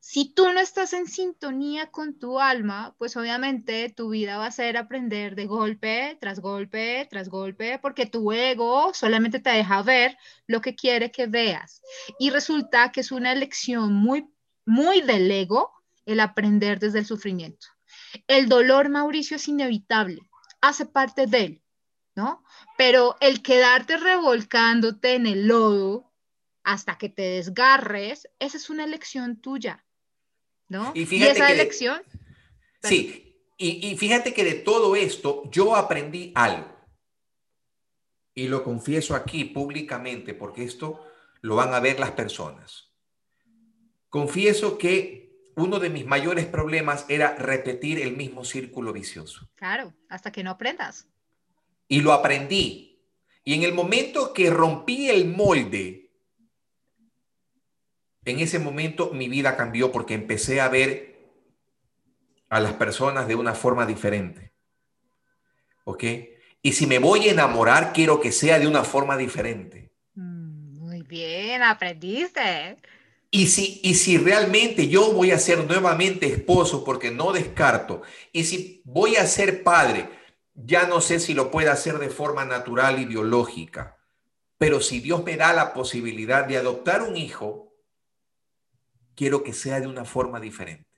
[0.00, 4.50] Si tú no estás en sintonía con tu alma, pues obviamente tu vida va a
[4.50, 10.18] ser aprender de golpe tras golpe tras golpe, porque tu ego solamente te deja ver
[10.48, 11.80] lo que quiere que veas.
[12.18, 14.28] Y resulta que es una elección muy,
[14.66, 15.72] muy del ego
[16.06, 17.66] el aprender desde el sufrimiento.
[18.26, 20.20] El dolor, Mauricio, es inevitable,
[20.60, 21.62] hace parte de él,
[22.14, 22.44] ¿no?
[22.76, 26.12] Pero el quedarte revolcándote en el lodo
[26.64, 29.84] hasta que te desgarres, esa es una elección tuya,
[30.68, 30.92] ¿no?
[30.94, 32.02] Y, esa elección...
[32.82, 36.70] sí, y, y fíjate que de todo esto yo aprendí algo.
[38.34, 41.04] Y lo confieso aquí públicamente porque esto
[41.42, 42.90] lo van a ver las personas.
[44.08, 45.21] Confieso que
[45.56, 49.48] uno de mis mayores problemas era repetir el mismo círculo vicioso.
[49.54, 51.08] Claro, hasta que no aprendas.
[51.88, 53.00] Y lo aprendí.
[53.44, 56.10] Y en el momento que rompí el molde,
[58.24, 61.12] en ese momento mi vida cambió porque empecé a ver
[62.48, 64.52] a las personas de una forma diferente.
[65.84, 66.04] ¿Ok?
[66.62, 69.90] Y si me voy a enamorar, quiero que sea de una forma diferente.
[70.14, 72.76] Mm, muy bien, aprendiste.
[73.34, 78.44] Y si, y si realmente yo voy a ser nuevamente esposo, porque no descarto, y
[78.44, 80.10] si voy a ser padre,
[80.54, 83.96] ya no sé si lo puedo hacer de forma natural y biológica,
[84.58, 87.72] pero si Dios me da la posibilidad de adoptar un hijo,
[89.14, 90.90] quiero que sea de una forma diferente,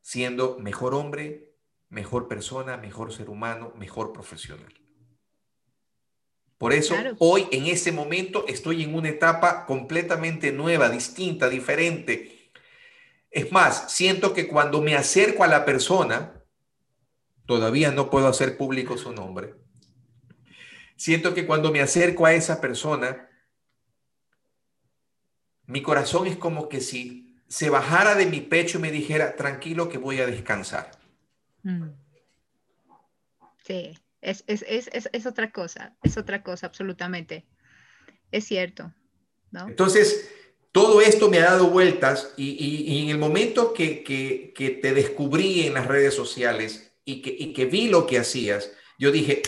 [0.00, 1.54] siendo mejor hombre,
[1.88, 4.74] mejor persona, mejor ser humano, mejor profesional.
[6.64, 12.52] Por eso hoy en ese momento estoy en una etapa completamente nueva, distinta, diferente.
[13.30, 16.42] Es más, siento que cuando me acerco a la persona,
[17.44, 19.56] todavía no puedo hacer público su nombre,
[20.96, 23.28] siento que cuando me acerco a esa persona,
[25.66, 29.90] mi corazón es como que si se bajara de mi pecho y me dijera, tranquilo
[29.90, 30.92] que voy a descansar.
[31.62, 31.90] Mm.
[33.62, 33.92] Sí.
[34.24, 37.44] Es, otra cosa, es otra cosa, absolutamente.
[38.32, 38.92] Es cierto.
[39.52, 40.30] Entonces,
[40.72, 45.86] todo esto me ha dado vueltas y, en el momento que, te descubrí en las
[45.86, 49.42] redes sociales y que, que vi lo que hacías, yo dije,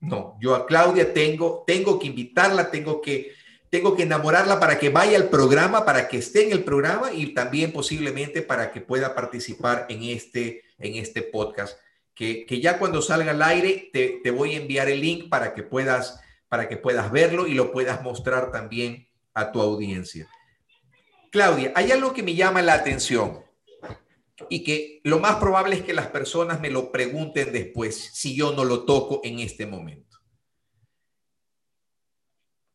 [0.00, 3.32] no, yo a Claudia tengo, tengo que invitarla, tengo que,
[3.70, 7.32] tengo que enamorarla para que vaya al programa, para que esté en el programa y
[7.32, 11.78] también posiblemente para que pueda participar en este, en este podcast
[12.20, 16.20] que, ya cuando salga al aire te, voy a enviar el link para que, puedas,
[16.50, 20.28] para que puedas verlo y lo puedas mostrar también a tu audiencia.
[21.30, 23.42] Claudia, hay algo que me llama la atención
[24.50, 28.52] y que lo más probable es que las personas me lo pregunten después si yo
[28.52, 30.18] no lo toco en este momento.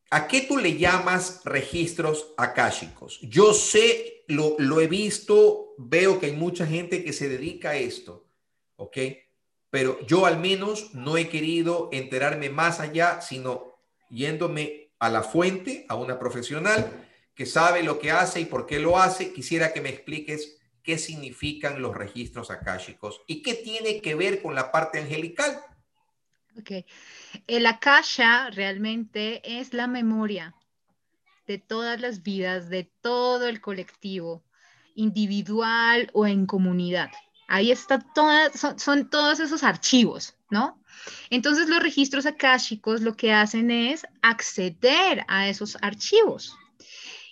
[0.10, 3.20] ¿A qué tú le llamas registros akáshicos?
[3.22, 7.76] Yo sé, lo, lo he visto, veo que hay mucha gente que se dedica a
[7.76, 8.28] esto,
[8.78, 8.98] ¿ok?
[9.76, 13.76] Pero yo al menos no he querido enterarme más allá, sino
[14.10, 18.80] yéndome a la fuente, a una profesional que sabe lo que hace y por qué
[18.80, 19.34] lo hace.
[19.34, 24.56] Quisiera que me expliques qué significan los registros akáshicos y qué tiene que ver con
[24.56, 25.60] la parte angelical.
[26.58, 26.86] Ok.
[27.46, 30.56] El akasha realmente es la memoria
[31.48, 34.42] de todas las vidas, de todo el colectivo,
[34.96, 37.12] individual o en comunidad.
[37.48, 40.82] Ahí está toda, son, todos esos archivos, ¿no?
[41.30, 46.58] Entonces los registros akáshicos lo que hacen es acceder a esos archivos.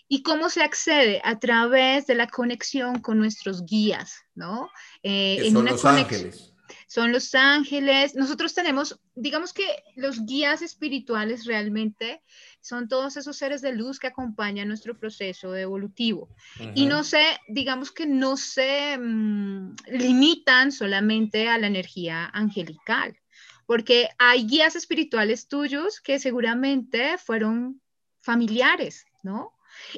[0.07, 1.21] ¿Y cómo se accede?
[1.23, 4.69] A través de la conexión con nuestros guías, ¿no?
[5.01, 6.52] Eh, en son los ángeles.
[6.87, 8.15] Son los ángeles.
[8.15, 9.65] Nosotros tenemos, digamos que
[9.95, 12.21] los guías espirituales realmente
[12.61, 16.29] son todos esos seres de luz que acompañan nuestro proceso evolutivo.
[16.75, 23.17] Y no se, digamos que no se mm, limitan solamente a la energía angelical,
[23.65, 27.81] porque hay guías espirituales tuyos que seguramente fueron
[28.21, 29.51] familiares, ¿no?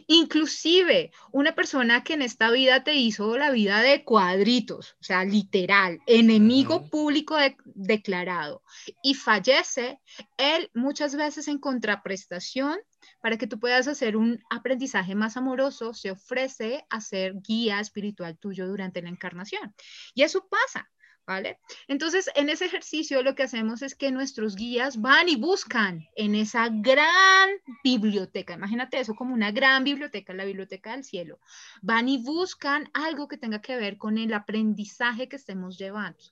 [0.08, 5.24] Inclusive una persona que en esta vida te hizo la vida de cuadritos, o sea,
[5.24, 8.64] literal, enemigo público declarado,
[9.04, 10.00] y fallece,
[10.38, 12.78] él muchas veces en contraprestación,
[13.22, 18.38] para que tú puedas hacer un aprendizaje más amoroso, se ofrece a ser guía espiritual
[18.38, 19.74] tuyo durante la encarnación.
[20.14, 20.90] Y eso pasa.
[21.26, 21.60] ¿Vale?
[21.88, 26.36] Entonces, en ese ejercicio lo que hacemos es que nuestros guías van y buscan en
[26.36, 27.50] esa gran
[27.84, 31.40] biblioteca, imagínate eso como una gran biblioteca, la biblioteca del cielo,
[31.82, 36.24] van y buscan algo que tenga que ver con el aprendizaje que estemos llevando.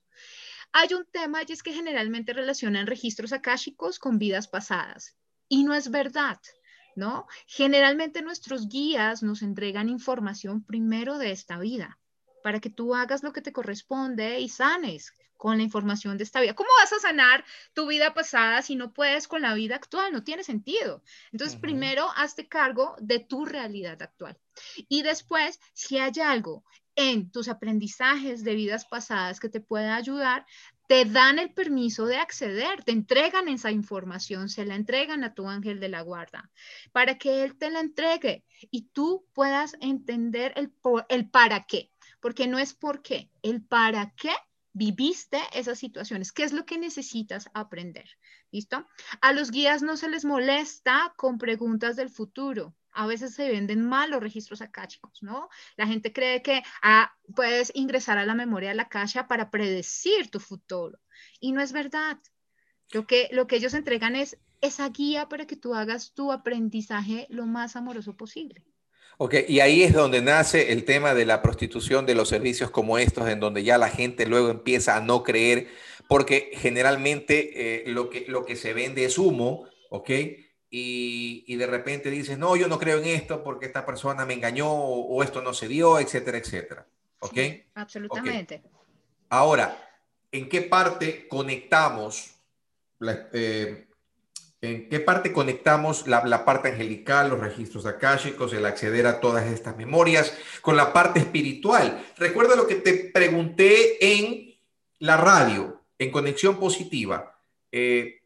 [0.71, 5.15] Hay un tema y es que generalmente relacionan registros akáshicos con vidas pasadas
[5.47, 6.39] y no es verdad.
[6.95, 7.25] ¿No?
[7.47, 11.97] Generalmente nuestros guías nos entregan información primero de esta vida,
[12.43, 16.39] para que tú hagas lo que te corresponde y sanes con la información de esta
[16.39, 16.53] vida.
[16.53, 20.13] ¿Cómo vas a sanar tu vida pasada si no puedes con la vida actual?
[20.13, 21.03] No tiene sentido.
[21.31, 24.37] Entonces, primero, hazte cargo de tu realidad actual.
[24.87, 26.63] Y después, si hay algo
[26.95, 30.45] en tus aprendizajes de vidas pasadas que te pueda ayudar,
[30.87, 35.49] te dan el permiso de acceder, te entregan esa información, se la entregan a tu
[35.49, 36.51] ángel de la guarda,
[36.91, 40.73] para que él te la entregue y tú puedas entender el,
[41.09, 41.92] el para qué
[42.23, 44.31] porque no es por qué, el para qué
[44.71, 48.09] viviste esas situaciones, qué es lo que necesitas aprender.
[48.49, 48.87] ¿Listo?
[49.19, 52.77] A los guías no se les molesta con preguntas del futuro.
[52.91, 55.49] A veces se venden mal los registros akáshicos, ¿no?
[55.75, 60.31] La gente cree que ah, puedes ingresar a la memoria de la caja para predecir
[60.31, 60.97] tu futuro.
[61.41, 62.19] Y no es verdad.
[62.93, 67.27] Lo que, lo que ellos entregan es esa guía para que tú hagas tu aprendizaje
[67.29, 68.63] lo más amoroso posible.
[69.17, 72.97] Ok, y ahí es donde nace el tema de la prostitución de los servicios como
[72.97, 75.67] estos, en donde ya la gente luego empieza a no creer,
[76.07, 80.09] porque generalmente eh, lo, que, lo que se vende es humo, ¿ok?
[80.69, 84.33] Y, y, de repente dices, no, yo no creo en esto porque esta persona me
[84.33, 86.87] engañó o, esto no se dio, etcétera, etcétera.
[87.19, 87.37] ¿Ok?
[87.75, 88.63] absolutamente.
[89.29, 89.77] Ahora,
[90.31, 92.35] ¿en qué parte conectamos
[92.99, 93.87] la, eh,
[94.63, 99.75] ¿En qué parte conectamos la, parte angelical, los registros akáshicos, el acceder a todas estas
[99.75, 102.01] memorias con la parte espiritual?
[102.15, 104.57] Recuerda lo que te pregunté en
[104.99, 107.41] la radio, en Conexión Positiva.
[107.73, 108.21] Eh,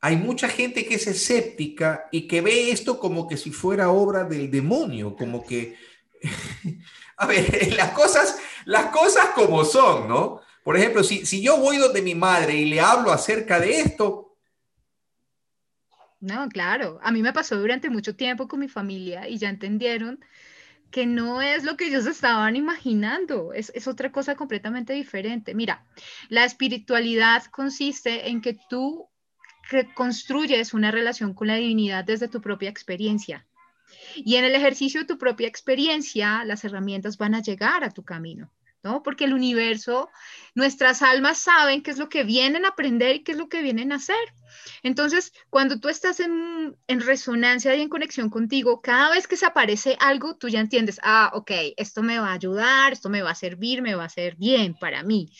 [0.00, 4.24] hay mucha gente que es escéptica y que ve esto como que si fuera obra
[4.24, 5.76] del demonio, como que,
[7.16, 10.40] a ver, las cosas, las cosas como son, ¿no?
[10.64, 14.29] Por ejemplo, si, si yo voy donde mi madre y le hablo acerca de esto,
[16.20, 16.98] no, claro.
[17.02, 20.22] A mí me pasó durante mucho tiempo con mi familia y ya entendieron
[20.90, 25.54] que no es lo que ellos estaban imaginando, es, otra cosa completamente diferente.
[25.54, 25.86] Mira,
[26.28, 29.08] la espiritualidad consiste en que tú
[29.94, 33.46] construyes una relación con la divinidad desde tu propia experiencia.
[34.16, 38.02] Y en el ejercicio de tu propia experiencia, las herramientas van a llegar a tu
[38.02, 38.50] camino.
[38.82, 39.02] ¿No?
[39.02, 40.10] Porque el universo,
[40.54, 43.62] nuestras almas saben qué es lo que vienen a aprender y qué es lo que
[43.62, 44.16] vienen a hacer.
[44.82, 49.46] Entonces, cuando tú estás en, en, resonancia y en conexión contigo, cada vez que se
[49.46, 53.30] aparece algo, tú ya entiendes, ah, ok, esto me va a ayudar, esto me va
[53.30, 55.30] a servir, me va a hacer bien para mí,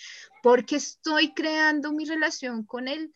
[0.43, 3.15] porque estoy creando mi relación con el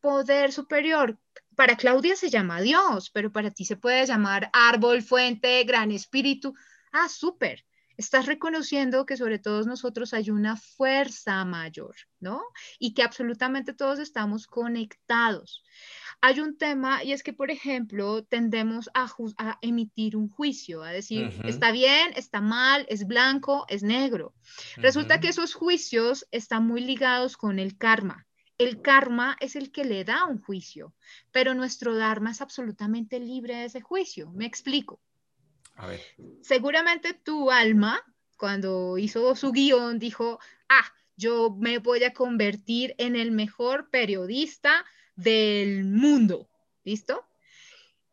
[0.00, 1.18] poder superior.
[1.54, 6.54] Para Claudia se llama Dios, pero para ti se puede llamar árbol, fuente, gran espíritu.
[6.92, 7.67] Ah, súper
[7.98, 12.40] estás reconociendo que sobre todos nosotros hay una fuerza mayor, ¿no?
[12.78, 15.64] Y que absolutamente todos estamos conectados.
[16.20, 19.08] hay un tema y es que, por ejemplo, tendemos a,
[19.62, 24.32] emitir un juicio, a decir, está bien, está mal, es blanco, es negro.
[24.76, 28.26] Resulta que esos juicios están muy ligados con el karma.
[28.58, 30.92] El karma es el que le da un juicio,
[31.30, 34.32] pero nuestro dharma es absolutamente libre de ese juicio.
[34.32, 35.00] Me explico.
[35.78, 36.00] A ver.
[36.42, 38.04] Seguramente tu alma,
[38.36, 40.84] cuando hizo su guion, dijo, ah,
[41.16, 46.50] yo me voy a convertir en el mejor periodista del mundo.
[46.84, 47.24] ¿Listo?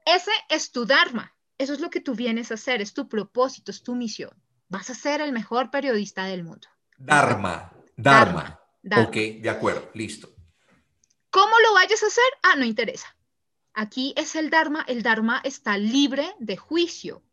[0.06, 1.36] Ese es tu Dharma.
[1.58, 4.32] Eso es lo que tú vienes a hacer, es tu propósito, es tu misión.
[4.70, 6.68] Vas a ser el mejor periodista del mundo.
[6.98, 7.72] Dharma.
[7.96, 8.60] Dharma.
[8.98, 10.30] Ok, de acuerdo, listo.
[11.32, 12.24] ¿Cómo lo vayas a hacer?
[12.44, 13.16] Ah, no interesa.
[13.74, 14.86] Aquí es el Dharma.
[14.88, 17.24] El Dharma está libre de juicio.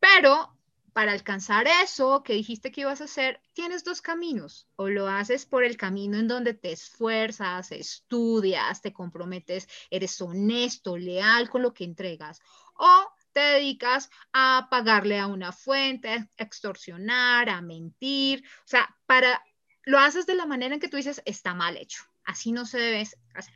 [0.00, 0.58] Pero
[0.98, 4.66] para alcanzar eso que dijiste que ibas a hacer, tienes dos caminos.
[4.74, 10.96] O lo haces por el camino en donde te esfuerzas, estudias, te comprometes, eres honesto,
[10.96, 12.40] leal con lo que entregas.
[12.74, 18.42] O te dedicas a pagarle a una fuente, a extorsionar, a mentir.
[18.64, 19.40] O sea, para,
[19.84, 22.02] lo haces de la manera en que tú dices, está mal hecho.
[22.24, 23.54] Así no se debe hacer.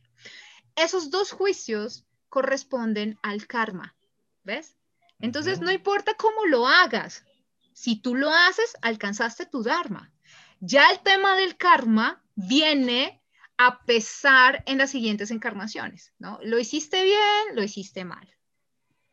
[0.76, 3.96] Esos dos juicios corresponden al karma.
[4.44, 4.76] ¿Ves?
[5.22, 7.24] Entonces, no importa cómo lo hagas,
[7.72, 10.12] si tú lo haces, alcanzaste tu Dharma.
[10.60, 13.22] Ya el tema del karma viene
[13.56, 16.38] a pesar en las siguientes encarnaciones, ¿no?
[16.42, 18.28] Lo hiciste bien, lo hiciste mal,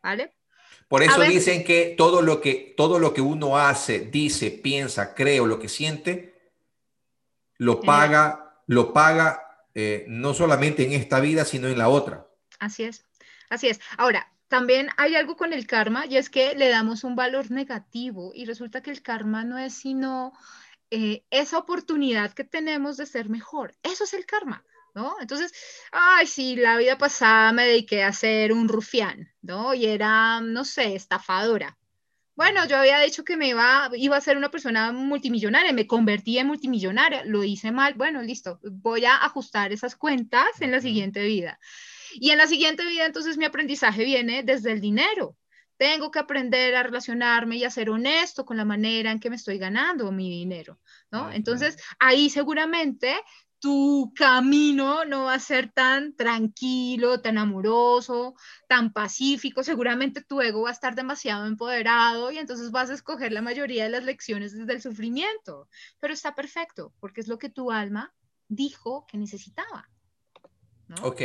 [0.01, 0.33] ¿vale?
[0.87, 5.39] Por eso dicen que todo lo que todo lo que uno hace, dice, piensa, cree
[5.39, 6.51] o lo que siente,
[7.57, 12.27] lo paga, lo paga eh, no solamente en esta vida, sino en la otra.
[12.57, 13.05] Así es,
[13.49, 13.79] así es.
[13.97, 18.31] Ahora, también hay algo con el karma y es que le damos un valor negativo
[18.33, 20.33] y resulta que el karma no es sino
[20.89, 23.75] eh, esa oportunidad que tenemos de ser mejor.
[23.83, 25.15] Eso es el karma, ¿no?
[25.21, 25.53] Entonces,
[25.91, 29.75] ay, sí, la vida pasada me dediqué a ser un rufián, ¿no?
[29.75, 31.77] Y era, no sé, estafadora.
[32.35, 36.39] Bueno, yo había dicho que me iba, iba a ser una persona multimillonaria, me convertí
[36.39, 41.21] en multimillonaria, lo hice mal, bueno, listo, voy a ajustar esas cuentas en la siguiente
[41.23, 41.59] vida.
[42.13, 45.35] Y en la siguiente vida, entonces mi aprendizaje viene desde el dinero.
[45.77, 49.37] Tengo que aprender a relacionarme y a ser honesto con la manera en que me
[49.37, 50.79] estoy ganando mi dinero,
[51.09, 51.31] ¿no?
[51.31, 53.15] Entonces, ahí seguramente
[53.59, 58.35] tu camino no va a ser tan tranquilo, tan amoroso,
[58.67, 59.63] tan pacífico.
[59.63, 63.83] Seguramente tu ego va a estar demasiado empoderado y entonces vas a escoger la mayoría
[63.83, 65.67] de las lecciones desde el sufrimiento.
[65.99, 68.13] Pero está perfecto, porque es lo que tu alma
[68.47, 69.89] dijo que necesitaba.
[71.03, 71.21] Ok,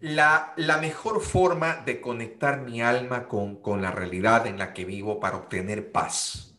[0.00, 5.36] la, mejor forma de conectar mi alma con, la realidad en la que vivo para
[5.36, 6.54] obtener paz.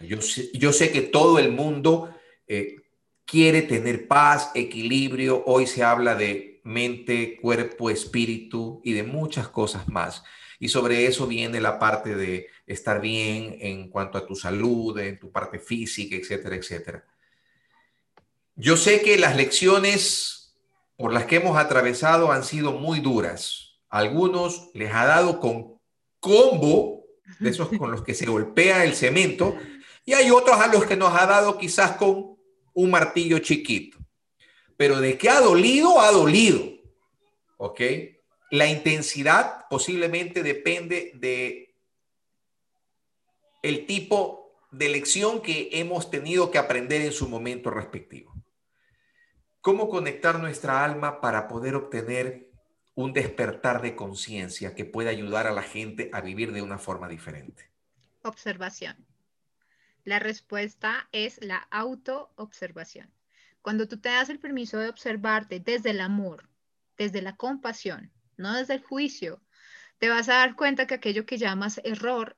[0.00, 0.18] Yo,
[0.54, 2.14] yo sé que todo el mundo
[2.48, 2.76] eh,
[3.24, 5.44] quiere tener paz, equilibrio.
[5.46, 10.24] Hoy se habla de mente, cuerpo, espíritu y de muchas cosas más.
[10.58, 15.18] Y sobre eso viene la parte de estar bien en cuanto a tu salud, en
[15.18, 17.04] tu parte física, etcétera, etcétera.
[18.56, 20.43] Yo sé que las lecciones
[20.96, 23.80] por las que hemos atravesado han sido muy duras.
[23.88, 25.80] Algunos les ha dado con
[26.20, 27.04] combo,
[27.40, 29.56] de esos con los que se golpea el cemento,
[30.04, 32.36] y hay otros a los que nos ha dado quizás con
[32.74, 33.98] un martillo chiquito.
[34.76, 36.60] Pero de qué ha dolido, ha dolido.
[37.56, 37.80] ¿Ok?
[38.50, 41.74] La intensidad posiblemente depende de
[43.62, 48.33] el tipo de lección que hemos tenido que aprender en su momento respectivo.
[49.64, 52.50] ¿Cómo conectar nuestra alma para poder obtener
[52.94, 57.08] un despertar de conciencia que pueda ayudar a la gente a vivir de una forma
[57.08, 57.70] diferente?
[58.20, 58.94] Observación.
[60.04, 63.10] La respuesta es la autoobservación.
[63.62, 66.50] Cuando tú te das el permiso de observarte desde el amor,
[66.98, 69.40] desde la compasión, no desde el juicio,
[69.96, 72.36] te vas a dar cuenta que aquello que llamas error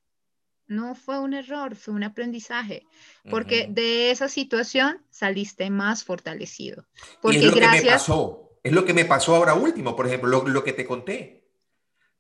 [0.69, 2.85] no fue un error, fue un aprendizaje,
[3.31, 6.85] porque de esa situación saliste más fortalecido.
[7.21, 10.43] Porque es lo que me pasó, es lo que me pasó ahora último, por ejemplo,
[10.47, 11.45] lo, que te conté.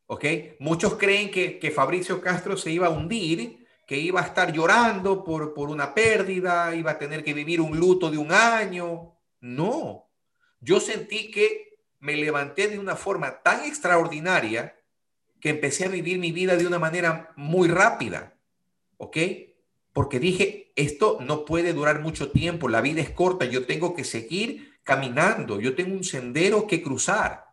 [0.06, 0.24] ¿Ok?
[0.60, 5.24] Muchos creen que, que, Fabricio Castro se iba a hundir, que iba a estar llorando
[5.24, 9.16] por, por una pérdida, iba a tener que vivir un luto de un año.
[9.40, 10.06] No,
[10.60, 14.76] yo sentí que me levanté de una forma tan extraordinaria
[15.40, 18.35] que empecé a vivir mi vida de una manera muy rápida.
[18.98, 19.16] ¿Ok?
[19.92, 24.04] Porque dije, esto no puede durar mucho tiempo, la vida es corta, yo tengo que
[24.04, 27.46] seguir caminando, yo tengo un sendero que cruzar.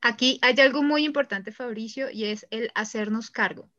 [0.00, 3.70] Aquí hay algo muy importante, Fabricio, y es el hacernos cargo.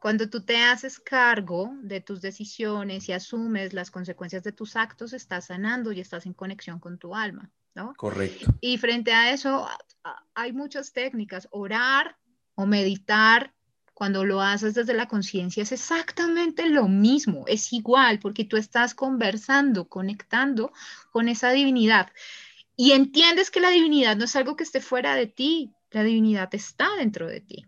[0.00, 5.12] Cuando tú te haces cargo de tus decisiones y asumes las consecuencias de tus actos,
[5.12, 7.94] estás sanando y estás en conexión con tu alma, ¿no?
[7.96, 8.52] Correcto.
[8.60, 9.66] Y frente a eso
[10.34, 11.48] hay muchas técnicas.
[11.52, 12.16] Orar
[12.56, 13.54] o meditar
[13.94, 18.94] cuando lo haces desde la conciencia es exactamente lo mismo, es igual, porque tú estás
[18.94, 20.72] conversando, conectando
[21.10, 22.12] con esa divinidad.
[22.76, 26.52] Y entiendes que la divinidad no es algo que esté fuera de ti, la divinidad
[26.54, 27.66] está dentro de ti.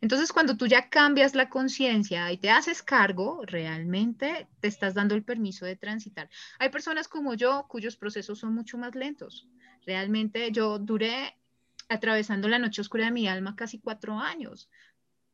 [0.00, 5.14] Entonces, cuando tú ya cambias la conciencia y te haces cargo, realmente te estás dando
[5.14, 6.28] el permiso de transitar.
[6.58, 9.48] Hay personas como yo cuyos procesos son mucho más lentos.
[9.86, 11.36] Realmente yo duré
[11.88, 14.70] atravesando la noche oscura de mi alma casi cuatro años,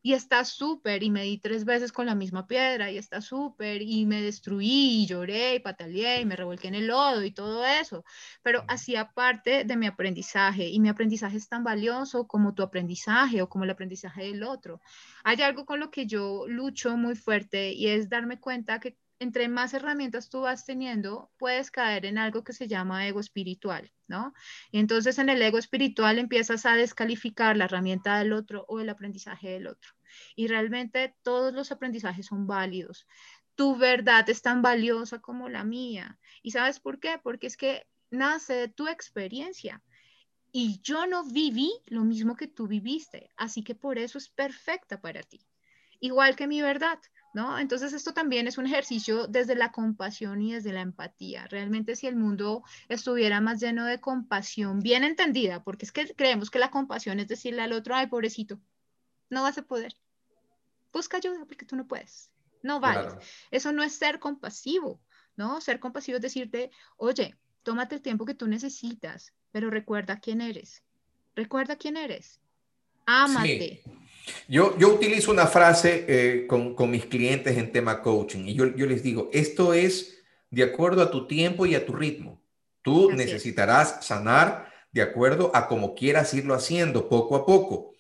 [0.07, 3.83] y está súper, y me di tres veces con la misma piedra, y está súper,
[3.83, 7.67] y me destruí, y lloré, y pataleé, y me revolqué en el lodo, y todo
[7.67, 8.05] eso,
[8.41, 13.43] pero hacía parte de mi aprendizaje, y mi aprendizaje es tan valioso como tu aprendizaje
[13.43, 14.81] o como el aprendizaje del otro.
[15.25, 19.49] Hay algo con lo que yo lucho muy fuerte, y es darme cuenta que entre
[19.49, 24.35] más herramientas tú vas teniendo, puedes caer en algo que se llama ego espiritual, ¿no?
[24.71, 28.89] Y entonces en el ego espiritual empiezas a descalificar la herramienta del otro o el
[28.89, 29.93] aprendizaje del otro.
[30.35, 33.07] Y realmente todos los aprendizajes son válidos.
[33.55, 36.19] Tu verdad es tan valiosa como la mía.
[36.43, 37.19] ¿Y sabes por qué?
[37.23, 39.83] Porque es que nace de tu experiencia.
[40.53, 45.01] Y yo no viví lo mismo que tú viviste, así que por eso es perfecta
[45.01, 45.47] para ti.
[46.01, 46.99] Igual que mi verdad.
[47.37, 47.59] ¿No?
[47.59, 51.47] Entonces esto también es un ejercicio desde la compasión y desde la empatía.
[51.49, 56.51] Realmente si el mundo estuviera más lleno de compasión, bien entendida, porque es que creemos
[56.51, 58.59] que la compasión es decirle al otro, ay, pobrecito,
[59.29, 59.95] no vas a poder.
[60.95, 62.31] Busca ayuda porque tú no puedes.
[62.63, 63.11] No vale.
[63.51, 64.99] Eso no es ser compasivo,
[65.37, 65.61] ¿no?
[65.61, 70.83] Ser compasivo es decirte, oye, tómate el tiempo que tú necesitas, pero recuerda quién eres.
[71.35, 72.41] Recuerda quién eres.
[73.05, 73.83] Ámate.
[74.49, 78.67] Yo, yo utilizo una frase eh, con, con, mis clientes en tema coaching y yo,
[78.75, 80.19] yo, les digo, esto es
[80.51, 82.41] de acuerdo a tu tiempo y a tu ritmo.
[82.83, 87.93] Tú necesitarás sanar de acuerdo a como quieras irlo haciendo poco a poco.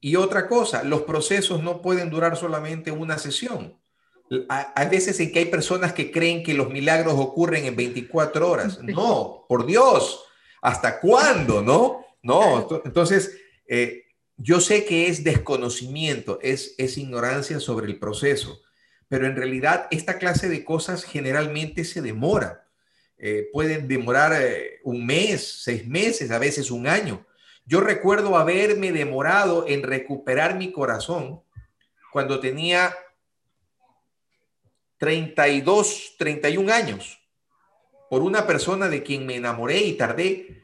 [0.00, 3.76] Y otra cosa, los procesos no pueden durar solamente una sesión.
[4.48, 8.78] Hay veces en que hay personas que creen que los milagros ocurren en 24 horas.
[8.82, 10.22] No, por Dios,
[10.60, 11.62] ¿hasta cuándo?
[11.62, 12.68] No, no.
[12.84, 14.04] Entonces, eh,
[14.40, 18.62] yo sé que es desconocimiento, es, es ignorancia sobre el proceso,
[19.08, 22.64] pero en realidad esta clase de cosas generalmente se demora.
[23.18, 27.26] Eh, pueden demorar eh, un mes, seis meses, a veces un año.
[27.66, 31.42] Yo recuerdo haberme demorado en recuperar mi corazón
[32.12, 32.94] cuando tenía
[34.98, 37.18] 32, 31 años
[38.08, 40.62] por una persona de quien me enamoré y tardé.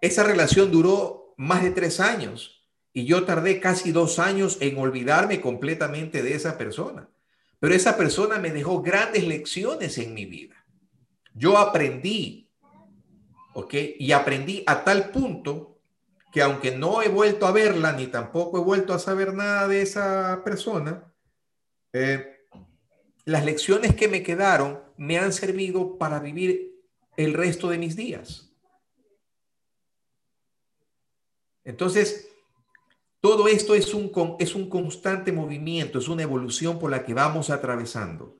[0.00, 2.53] Esa relación duró más de tres años
[2.96, 7.10] y yo tardé casi dos años en olvidarme completamente de esa persona.
[7.58, 10.64] Pero esa persona me dejó grandes lecciones en mi vida.
[11.34, 12.48] Yo aprendí,
[13.52, 13.74] ¿ok?
[13.98, 15.80] Y aprendí a tal punto
[16.32, 19.82] que aunque no he vuelto a verla ni tampoco he vuelto a saber nada de
[19.82, 21.12] esa persona,
[21.92, 22.46] eh,
[23.24, 26.80] las lecciones que me quedaron me han servido para vivir
[27.16, 28.52] el resto de mis días.
[31.64, 32.33] Entonces,
[33.24, 37.48] todo esto es un, es un constante movimiento, es una evolución por la que vamos
[37.48, 38.36] atravesando.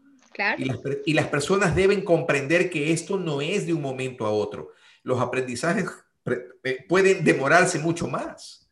[0.59, 4.30] Y, las, y las personas deben comprender que esto no es de un momento a
[4.30, 4.72] otro.
[5.03, 5.89] Los aprendizajes
[6.64, 8.68] eh, pueden demorarse mucho más.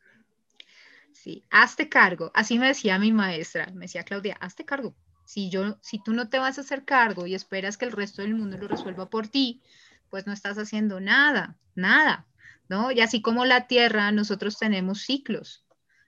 [1.14, 2.30] Sí, hazte cargo.
[2.34, 4.94] Así me decía mi maestra, me decía Claudia, hazte cargo.
[5.24, 8.20] Si, yo, si tú no te vas a hacer cargo y esperas que el resto
[8.20, 9.62] del mundo lo resuelva por ti,
[10.10, 12.26] pues no estás haciendo nada, nada,
[12.68, 12.92] ¿no?
[12.92, 15.64] Y así como la Tierra, nosotros tenemos ciclos.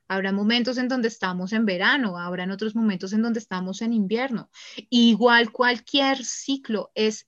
[0.08, 4.50] Habrá momentos en donde estamos en verano, habrán otros momentos en donde estamos en invierno.
[4.90, 7.26] Igual cualquier ciclo es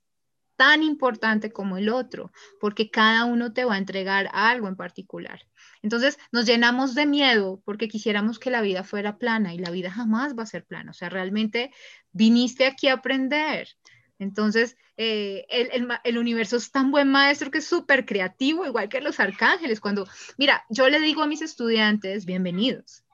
[0.56, 5.40] tan importante como el otro, porque cada uno te va a entregar algo en particular.
[5.82, 9.90] Entonces nos llenamos de miedo porque quisiéramos que la vida fuera plana y la vida
[9.90, 10.90] jamás va a ser plana.
[10.90, 11.70] O sea, realmente
[12.12, 13.68] viniste aquí a aprender.
[14.18, 19.20] Entonces, eh, el, universo es tan buen maestro que es súper creativo, igual que los
[19.20, 19.80] arcángeles.
[19.80, 20.07] Cuando,
[20.38, 23.05] mira, yo le digo a mis estudiantes, bienvenidos.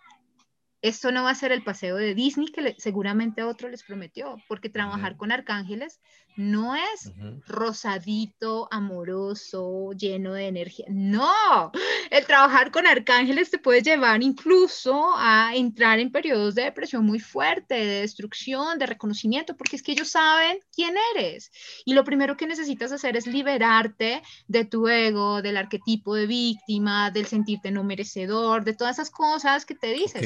[0.83, 4.69] Esto no va a ser el paseo de Disney que seguramente otro les prometió, porque
[4.69, 6.01] trabajar con arcángeles
[6.37, 7.13] no es
[7.47, 10.87] rosadito, amoroso, lleno de energía.
[10.89, 11.71] No,
[12.11, 17.21] el trabajar con arcángeles te puede llevar incluso a entrar en periodos de depresión muy
[17.21, 21.51] fuerte, de destrucción, de reconocimiento, porque es que ellos saben quién eres.
[21.85, 27.11] Y lo primero que necesitas hacer es liberarte de tu ego, del arquetipo de víctima,
[27.11, 30.23] del sentirte no merecedor, de todas esas cosas que te dices.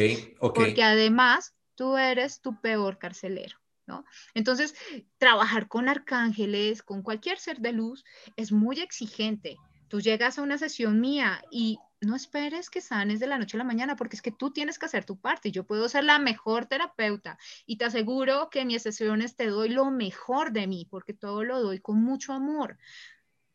[0.53, 3.57] Porque además tú eres tu peor carcelero.
[3.89, 4.05] ¿No?
[4.35, 4.75] Entonces,
[5.17, 9.57] trabajar con arcángeles, con cualquier ser de luz, es muy exigente.
[9.87, 13.59] Tú llegas a una sesión mía y no esperes que sanes de la noche a
[13.59, 15.53] la mañana, porque es que tú tienes que hacer tu parte.
[15.53, 19.69] Yo puedo ser la mejor terapeuta y te aseguro que en mis sesiones te doy
[19.69, 22.79] lo mejor de mí, porque todo lo doy con mucho amor.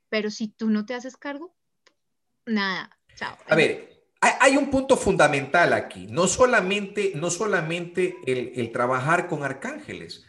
[0.10, 1.54] Pero si tú no te haces cargo,
[2.46, 2.98] nada.
[3.16, 3.38] Chao.
[3.48, 10.24] A ver, hay, un punto fundamental aquí, no solamente, no solamente el, trabajar con arcángeles,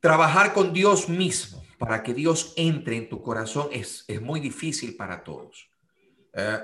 [0.00, 4.94] trabajar con Dios mismo para que Dios entre en tu corazón es, es muy difícil
[4.94, 5.70] para todos.
[6.34, 6.58] Eh,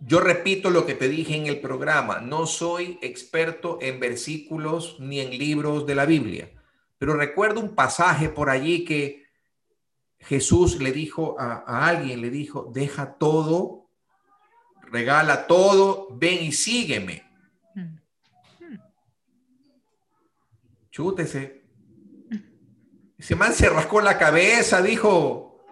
[0.00, 5.20] yo repito lo que te dije en el programa, no soy experto en versículos ni
[5.20, 6.50] en libros de la Biblia,
[6.98, 9.26] pero recuerdo un pasaje por allí que
[10.18, 13.77] Jesús le dijo a, a alguien, le dijo, deja todo
[14.90, 17.24] regala todo, ven y sígueme.
[20.90, 21.62] Chútese.
[23.16, 25.64] Ese man se rascó la cabeza, dijo,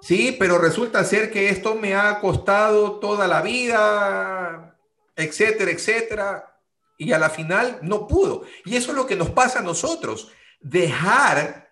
[0.00, 4.78] sí, pero resulta ser que esto me ha costado toda la vida,
[5.16, 6.56] etcétera, etcétera.
[6.98, 8.44] Y a la final no pudo.
[8.64, 10.32] Y eso es lo que nos pasa a nosotros.
[10.60, 11.69] Dejar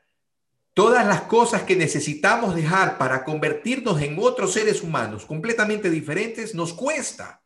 [0.78, 6.72] Todas las cosas que necesitamos dejar para convertirnos en otros seres humanos completamente diferentes nos
[6.72, 7.42] cuesta.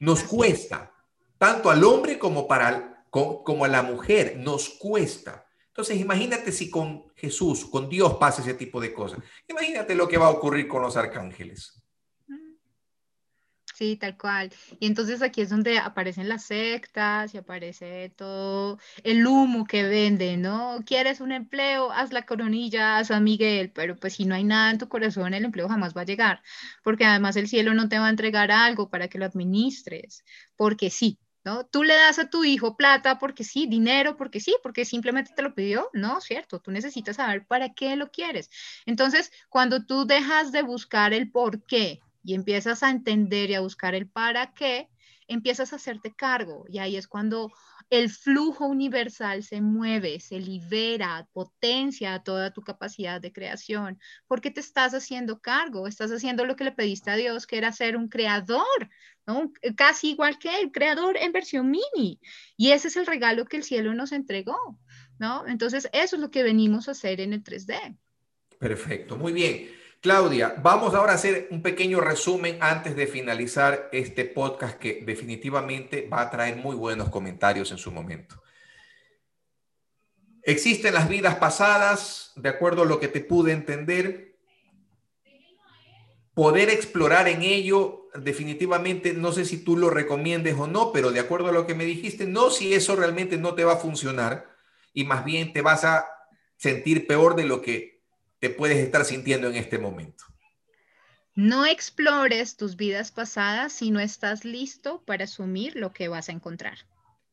[0.00, 0.92] Nos cuesta,
[1.38, 5.46] tanto al hombre como, para, como a la mujer, nos cuesta.
[5.68, 9.20] Entonces, imagínate si con Jesús, con Dios pasa ese tipo de cosas.
[9.46, 11.81] Imagínate lo que va a ocurrir con los arcángeles.
[13.74, 14.52] Sí, tal cual.
[14.80, 20.42] Y entonces aquí es donde aparecen las sectas y aparece todo el humo que venden,
[20.42, 20.80] ¿no?
[20.84, 21.90] ¿Quieres un empleo?
[21.90, 25.32] Haz la coronilla, haz San Miguel, pero pues si no hay nada en tu corazón,
[25.32, 26.42] el empleo jamás va a llegar,
[26.84, 30.22] porque además el cielo no te va a entregar algo para que lo administres,
[30.56, 31.64] porque sí, ¿no?
[31.66, 35.42] Tú le das a tu hijo plata porque sí, dinero porque sí, porque simplemente te
[35.42, 38.50] lo pidió, no, cierto, tú necesitas saber para qué lo quieres.
[38.86, 43.60] Entonces, cuando tú dejas de buscar el por qué, y empiezas a entender y a
[43.60, 44.88] buscar el para qué,
[45.28, 47.50] empiezas a hacerte cargo y ahí es cuando
[47.90, 54.60] el flujo universal se mueve, se libera, potencia toda tu capacidad de creación, porque te
[54.60, 58.08] estás haciendo cargo, estás haciendo lo que le pediste a Dios, que era ser un
[58.08, 58.64] creador,
[59.26, 59.52] ¿no?
[59.76, 62.18] casi igual que el creador en versión mini.
[62.56, 64.78] Y ese es el regalo que el cielo nos entregó,
[65.18, 65.46] ¿no?
[65.46, 67.98] Entonces, eso es lo que venimos a hacer en el 3D.
[68.58, 69.81] Perfecto, muy bien.
[70.02, 76.08] Claudia, vamos ahora a hacer un pequeño resumen antes de finalizar este podcast que definitivamente
[76.12, 78.42] va a traer muy buenos comentarios en su momento.
[80.42, 84.34] Existen las vidas pasadas, de acuerdo a lo que te pude entender.
[86.34, 91.20] Poder explorar en ello, definitivamente, no sé si tú lo recomiendes o no, pero de
[91.20, 94.50] acuerdo a lo que me dijiste, no si eso realmente no te va a funcionar
[94.92, 96.08] y más bien te vas a
[96.56, 97.91] sentir peor de lo que
[98.42, 100.24] te puedes estar sintiendo en este momento.
[101.36, 106.32] No explores tus vidas pasadas si no estás listo para asumir lo que vas a
[106.32, 106.78] encontrar.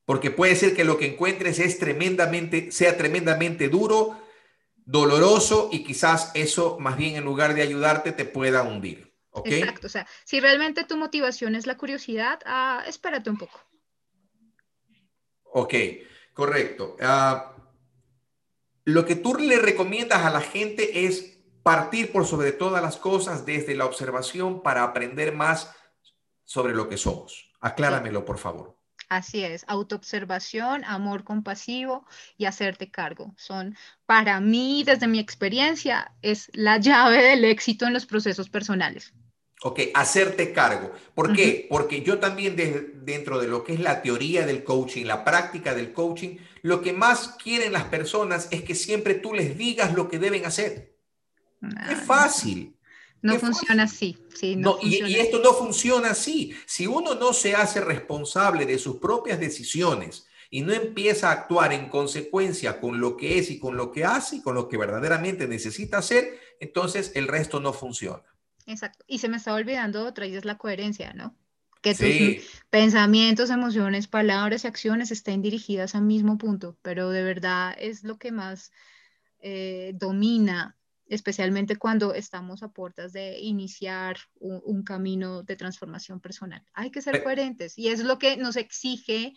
[0.05, 4.21] Porque puede ser que lo que encuentres es tremendamente, sea tremendamente duro,
[4.75, 9.11] doloroso y quizás eso más bien en lugar de ayudarte te pueda hundir.
[9.45, 13.59] Exacto, o sea, si realmente tu motivación es la curiosidad, ah, espérate un poco.
[15.53, 15.73] Ok,
[16.35, 16.97] correcto.
[17.01, 17.58] Uh,
[18.93, 23.45] lo que tú le recomiendas a la gente es partir por sobre todas las cosas
[23.45, 25.71] desde la observación para aprender más
[26.43, 27.51] sobre lo que somos.
[27.61, 28.75] Acláramelo, por favor.
[29.07, 32.05] Así es, autoobservación, amor compasivo
[32.37, 33.33] y hacerte cargo.
[33.37, 33.75] Son,
[34.05, 39.13] para mí, desde mi experiencia, es la llave del éxito en los procesos personales.
[39.61, 40.93] Ok, hacerte cargo.
[41.13, 41.67] ¿Por qué?
[41.69, 42.55] Porque yo también
[43.03, 46.93] dentro de lo que es la teoría del coaching, la práctica del coaching, lo que
[46.93, 50.95] más quieren las personas es que siempre tú les digas lo que deben hacer.
[51.91, 52.73] es fácil.
[53.21, 54.17] No funciona así.
[54.33, 56.55] Sí, no, y, esto no funciona así.
[56.65, 61.73] Si uno no se hace responsable de sus propias decisiones y no empieza a actuar
[61.73, 64.77] en consecuencia con lo que es y con lo que hace y con lo que
[64.77, 68.23] verdaderamente necesita hacer, entonces el resto no funciona.
[68.65, 69.03] Exacto.
[69.07, 71.35] Y se me estaba olvidando otra y es la coherencia, ¿no?
[71.81, 77.73] Que tus pensamientos, emociones, palabras y acciones estén dirigidas al mismo punto, pero de verdad
[77.79, 78.71] es lo que más
[79.39, 86.63] eh, domina, especialmente cuando estamos a puertas de iniciar un, camino de transformación personal.
[86.73, 89.33] Hay que ser coherentes y es lo que nos exige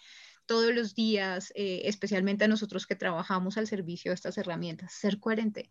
[0.47, 5.20] todos los días, eh, especialmente a nosotros que trabajamos al servicio de estas herramientas, ser
[5.20, 5.70] coherente.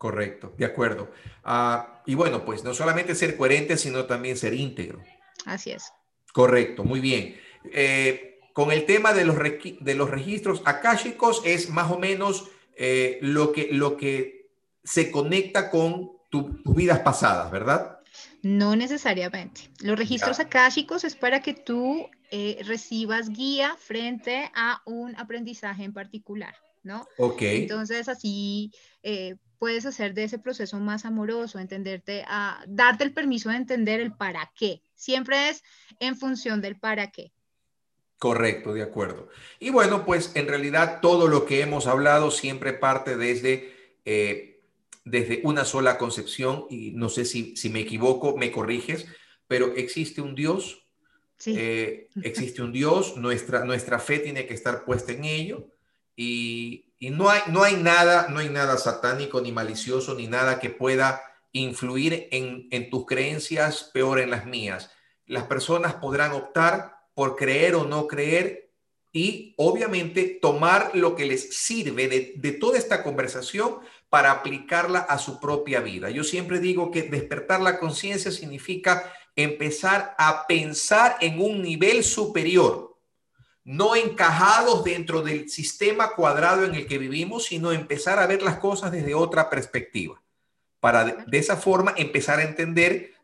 [0.00, 1.10] Correcto, de acuerdo.
[1.44, 5.02] Ah, y bueno, pues no solamente ser coherente, sino también ser íntegro.
[5.44, 5.92] Así es.
[6.32, 7.38] Correcto, muy bien.
[7.70, 12.48] Eh, con el tema de los, de los registros akáshicos es más o menos
[12.78, 14.48] eh, lo, que, lo que
[14.82, 17.98] se conecta con tus vidas pasadas, ¿verdad?
[18.40, 19.68] No necesariamente.
[19.80, 25.92] Los registros akáshicos es para que tú eh, recibas guía frente a un aprendizaje en
[25.92, 27.06] particular, ¿no?
[27.18, 27.42] Ok.
[27.42, 28.72] Entonces así
[29.60, 34.10] puedes hacer de ese proceso más amoroso, entenderte, a darte el permiso de entender el
[34.10, 34.80] para qué.
[34.94, 35.62] Siempre es
[36.00, 37.30] en función del para qué.
[38.18, 39.28] Correcto, de acuerdo.
[39.58, 44.62] Y bueno, pues en realidad todo lo que hemos hablado siempre parte desde, eh,
[45.04, 49.06] desde una sola concepción y no sé si, si me equivoco, me corriges,
[49.46, 50.86] pero existe un Dios,
[51.36, 51.54] sí.
[51.54, 55.70] Eh, existe un Dios, nuestra, nuestra fe tiene que estar puesta en ello
[56.22, 60.68] y, no hay, no hay nada, no hay nada satánico ni malicioso ni nada que
[60.68, 64.90] pueda influir en, tus creencias, peor en las mías.
[65.24, 68.70] Las personas podrán optar por creer o no creer
[69.12, 73.78] y obviamente tomar lo que les sirve de, toda esta conversación
[74.10, 76.10] para aplicarla a su propia vida.
[76.10, 82.89] Yo siempre digo que despertar la conciencia significa empezar a pensar en un nivel superior
[83.64, 88.58] no encajados dentro del sistema cuadrado en el que vivimos, sino empezar a ver las
[88.58, 90.22] cosas desde otra perspectiva,
[90.80, 93.14] para de, esa forma empezar a entender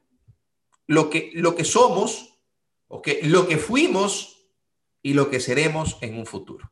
[0.86, 2.38] lo que, lo que somos,
[2.88, 4.48] okay, lo que fuimos
[5.02, 6.70] y lo que seremos en un futuro.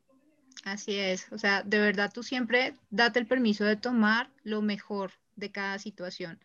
[0.64, 5.12] Así es, o sea, de verdad tú siempre date el permiso de tomar lo mejor
[5.36, 6.40] de cada situación.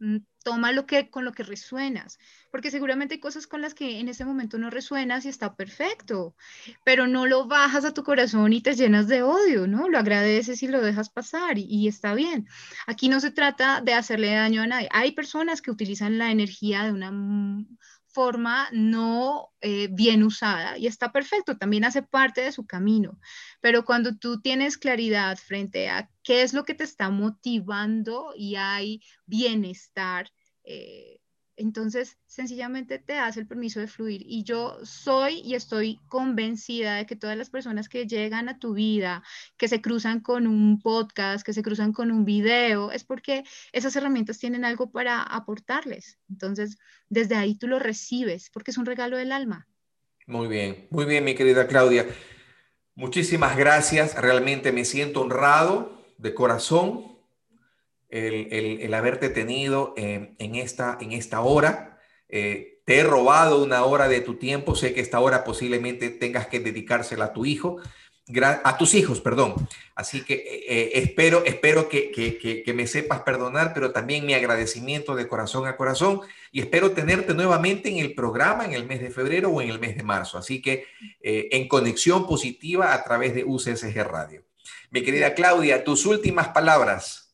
[0.00, 2.18] Mm, toma lo que con lo que resuenas,
[2.50, 6.34] porque seguramente hay cosas con las que en ese momento no resuenas y está perfecto,
[6.84, 9.88] pero no lo bajas a tu corazón y te llenas de odio, ¿no?
[9.88, 12.48] Lo agradeces y lo dejas pasar y, y está bien.
[12.86, 14.88] Aquí no se trata de hacerle daño a nadie.
[14.92, 17.10] Hay personas que utilizan la energía de una
[18.18, 23.16] forma no eh, bien usada y está perfecto, también hace parte de su camino.
[23.60, 28.56] Pero cuando tú tienes claridad frente a qué es lo que te está motivando y
[28.56, 30.32] hay bienestar,
[30.64, 31.20] eh,
[31.58, 34.22] entonces, sencillamente te das el permiso de fluir.
[34.24, 38.74] Y yo soy y estoy convencida de que todas las personas que llegan a tu
[38.74, 39.24] vida,
[39.56, 43.42] que se cruzan con un podcast, que se cruzan con un video, es porque
[43.72, 46.18] esas herramientas tienen algo para aportarles.
[46.30, 46.78] Entonces,
[47.08, 49.66] desde ahí tú lo recibes, porque es un regalo del alma.
[50.26, 52.06] Muy bien, muy bien, mi querida Claudia.
[52.94, 54.14] Muchísimas gracias.
[54.14, 57.17] Realmente me siento honrado de corazón
[58.10, 61.98] el, haberte tenido en, esta, en esta hora.
[62.28, 64.74] Eh, te he robado una hora de tu tiempo.
[64.74, 67.78] Sé que esta hora posiblemente tengas que dedicársela a tu hijo,
[68.42, 69.54] a tus hijos, perdón.
[69.94, 75.14] Así que eh, eh, espero, espero que, que, me sepas perdonar, pero también mi agradecimiento
[75.14, 76.20] de corazón a corazón
[76.52, 79.78] y espero tenerte nuevamente en el programa en el mes de febrero o en el
[79.78, 80.38] mes de marzo.
[80.38, 80.86] Así que
[81.22, 84.44] en conexión positiva a través de UCSG Radio.
[84.90, 87.27] Mi querida Claudia, tus últimas palabras.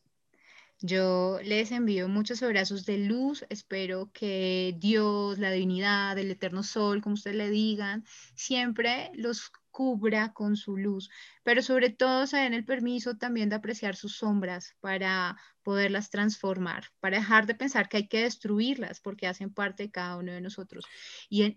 [0.87, 3.43] Yo les envío muchos abrazos de luz.
[3.49, 8.05] Espero que Dios, la divinidad, el eterno sol, como ustedes le digan,
[8.35, 11.09] siempre los cubra con su luz,
[11.43, 16.85] pero sobre todo se den el permiso también de apreciar sus sombras para poderlas transformar,
[16.99, 20.41] para dejar de pensar que hay que destruirlas porque hacen parte de cada uno de
[20.41, 20.85] nosotros.
[21.29, 21.55] Y en,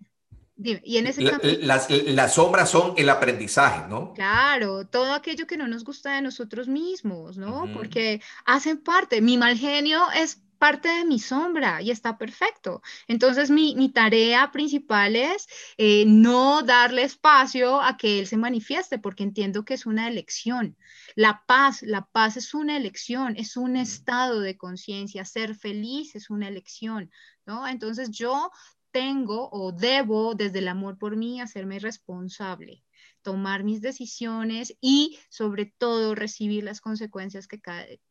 [0.61, 1.23] y en ese
[1.61, 4.13] las, las, sombras son el aprendizaje, ¿no?
[4.15, 7.71] Claro, todo aquello que no nos gusta de nosotros mismos, ¿no?
[7.73, 9.21] Porque hacen parte.
[9.21, 12.83] Mi mal genio es parte de mi sombra y está perfecto.
[13.07, 15.47] Entonces mi, mi tarea principal es
[15.77, 20.77] eh, no darle espacio a que él se manifieste porque entiendo que es una elección.
[21.15, 25.25] La paz, la paz es una elección, es un estado de conciencia.
[25.25, 27.11] Ser feliz es una elección,
[27.47, 27.67] ¿no?
[27.67, 28.51] Entonces yo
[28.91, 32.83] tengo o debo desde el amor por mí hacerme responsable,
[33.23, 37.61] tomar mis decisiones y sobre todo recibir las consecuencias que,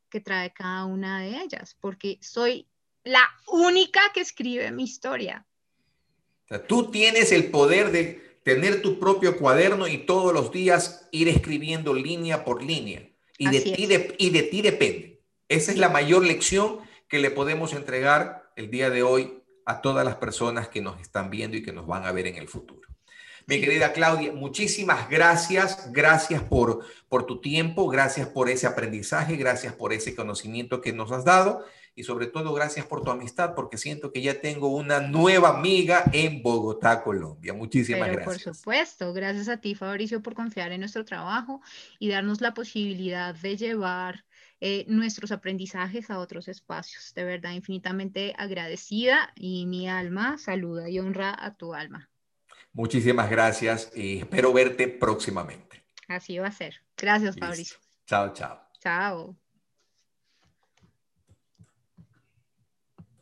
[0.09, 2.67] que trae cada una de ellas, porque soy
[3.03, 5.45] la única que escribe mi historia.
[6.67, 11.93] tú tienes el poder de tener tu propio cuaderno y todos los días ir escribiendo
[11.93, 13.09] línea por línea.
[13.37, 15.21] Y de, ti y de ti depende.
[15.49, 20.05] Esa es la mayor lección que le podemos entregar el día de hoy a todas
[20.05, 22.87] las personas que nos están viendo y que nos van a ver en el futuro.
[23.45, 25.91] Mi querida Claudia, muchísimas gracias.
[25.91, 31.11] Gracias por, por tu tiempo, gracias por ese aprendizaje, gracias por ese conocimiento que nos
[31.11, 31.65] has dado
[31.95, 36.05] y sobre todo gracias por tu amistad porque siento que ya tengo una nueva amiga
[36.13, 37.53] en Bogotá, Colombia.
[37.53, 38.43] Muchísimas gracias.
[38.43, 41.59] Por supuesto, gracias a ti, Fabricio, por confiar en nuestro trabajo
[41.99, 44.26] y darnos la posibilidad de llevar
[44.59, 47.13] eh, nuestros aprendizajes a otros espacios.
[47.13, 52.09] De verdad, infinitamente agradecida y mi alma saluda y honra a tu alma.
[52.73, 55.83] Muchísimas gracias y espero verte próximamente.
[56.07, 56.75] Así va a ser.
[56.95, 57.77] Gracias, Fabricio.
[58.05, 58.61] Chao, chao.
[58.79, 59.46] Chao.